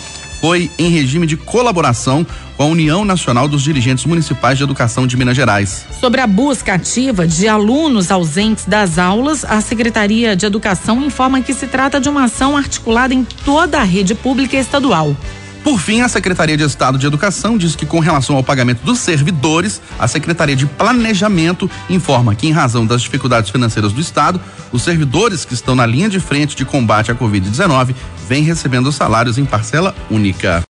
foi 0.45 0.71
em 0.79 0.91
regime 0.91 1.27
de 1.27 1.39
colaboração 1.39 2.27
com 2.55 2.65
a 2.65 2.67
União 2.67 3.03
Nacional 3.03 3.49
dos 3.49 3.63
Dirigentes 3.63 4.05
Municipais 4.05 4.59
de 4.59 4.65
Educação 4.65 5.07
de 5.07 5.17
Minas 5.17 5.35
Gerais. 5.35 5.87
Sobre 5.99 6.21
a 6.21 6.27
busca 6.27 6.75
ativa 6.75 7.27
de 7.27 7.49
alunos 7.49 8.11
ausentes 8.11 8.67
das 8.67 8.99
aulas, 8.99 9.43
a 9.43 9.63
Secretaria 9.63 10.37
de 10.37 10.45
Educação 10.45 11.03
informa 11.03 11.41
que 11.41 11.55
se 11.55 11.67
trata 11.67 11.99
de 11.99 12.11
uma 12.11 12.25
ação 12.25 12.59
articulada 12.59 13.15
em 13.15 13.25
toda 13.25 13.81
a 13.81 13.83
rede 13.83 14.15
pública 14.15 14.59
estadual. 14.59 15.17
Por 15.65 15.81
fim, 15.81 16.03
a 16.03 16.09
Secretaria 16.09 16.59
de 16.59 16.63
Estado 16.63 16.99
de 16.99 17.07
Educação 17.07 17.57
diz 17.57 17.75
que, 17.75 17.87
com 17.87 17.99
relação 17.99 18.37
ao 18.37 18.45
pagamento 18.45 18.85
dos 18.85 18.99
servidores, 18.99 19.81
a 19.99 20.07
Secretaria 20.07 20.55
de 20.55 20.67
Planejamento 20.67 21.71
informa 21.89 22.35
que, 22.35 22.47
em 22.47 22.53
razão 22.53 22.85
das 22.85 23.01
dificuldades 23.01 23.49
financeiras 23.49 23.91
do 23.91 23.99
Estado, 23.99 24.39
os 24.71 24.83
servidores 24.83 25.43
que 25.47 25.55
estão 25.55 25.75
na 25.75 25.87
linha 25.87 26.11
de 26.11 26.21
frente 26.21 26.55
de 26.55 26.67
combate 26.67 27.11
à 27.11 27.15
Covid-19 27.15 27.95
vêm 28.29 28.43
recebendo 28.43 28.93
salários 28.93 29.39
em 29.39 29.47
parcela 29.47 29.95
única. 30.11 30.63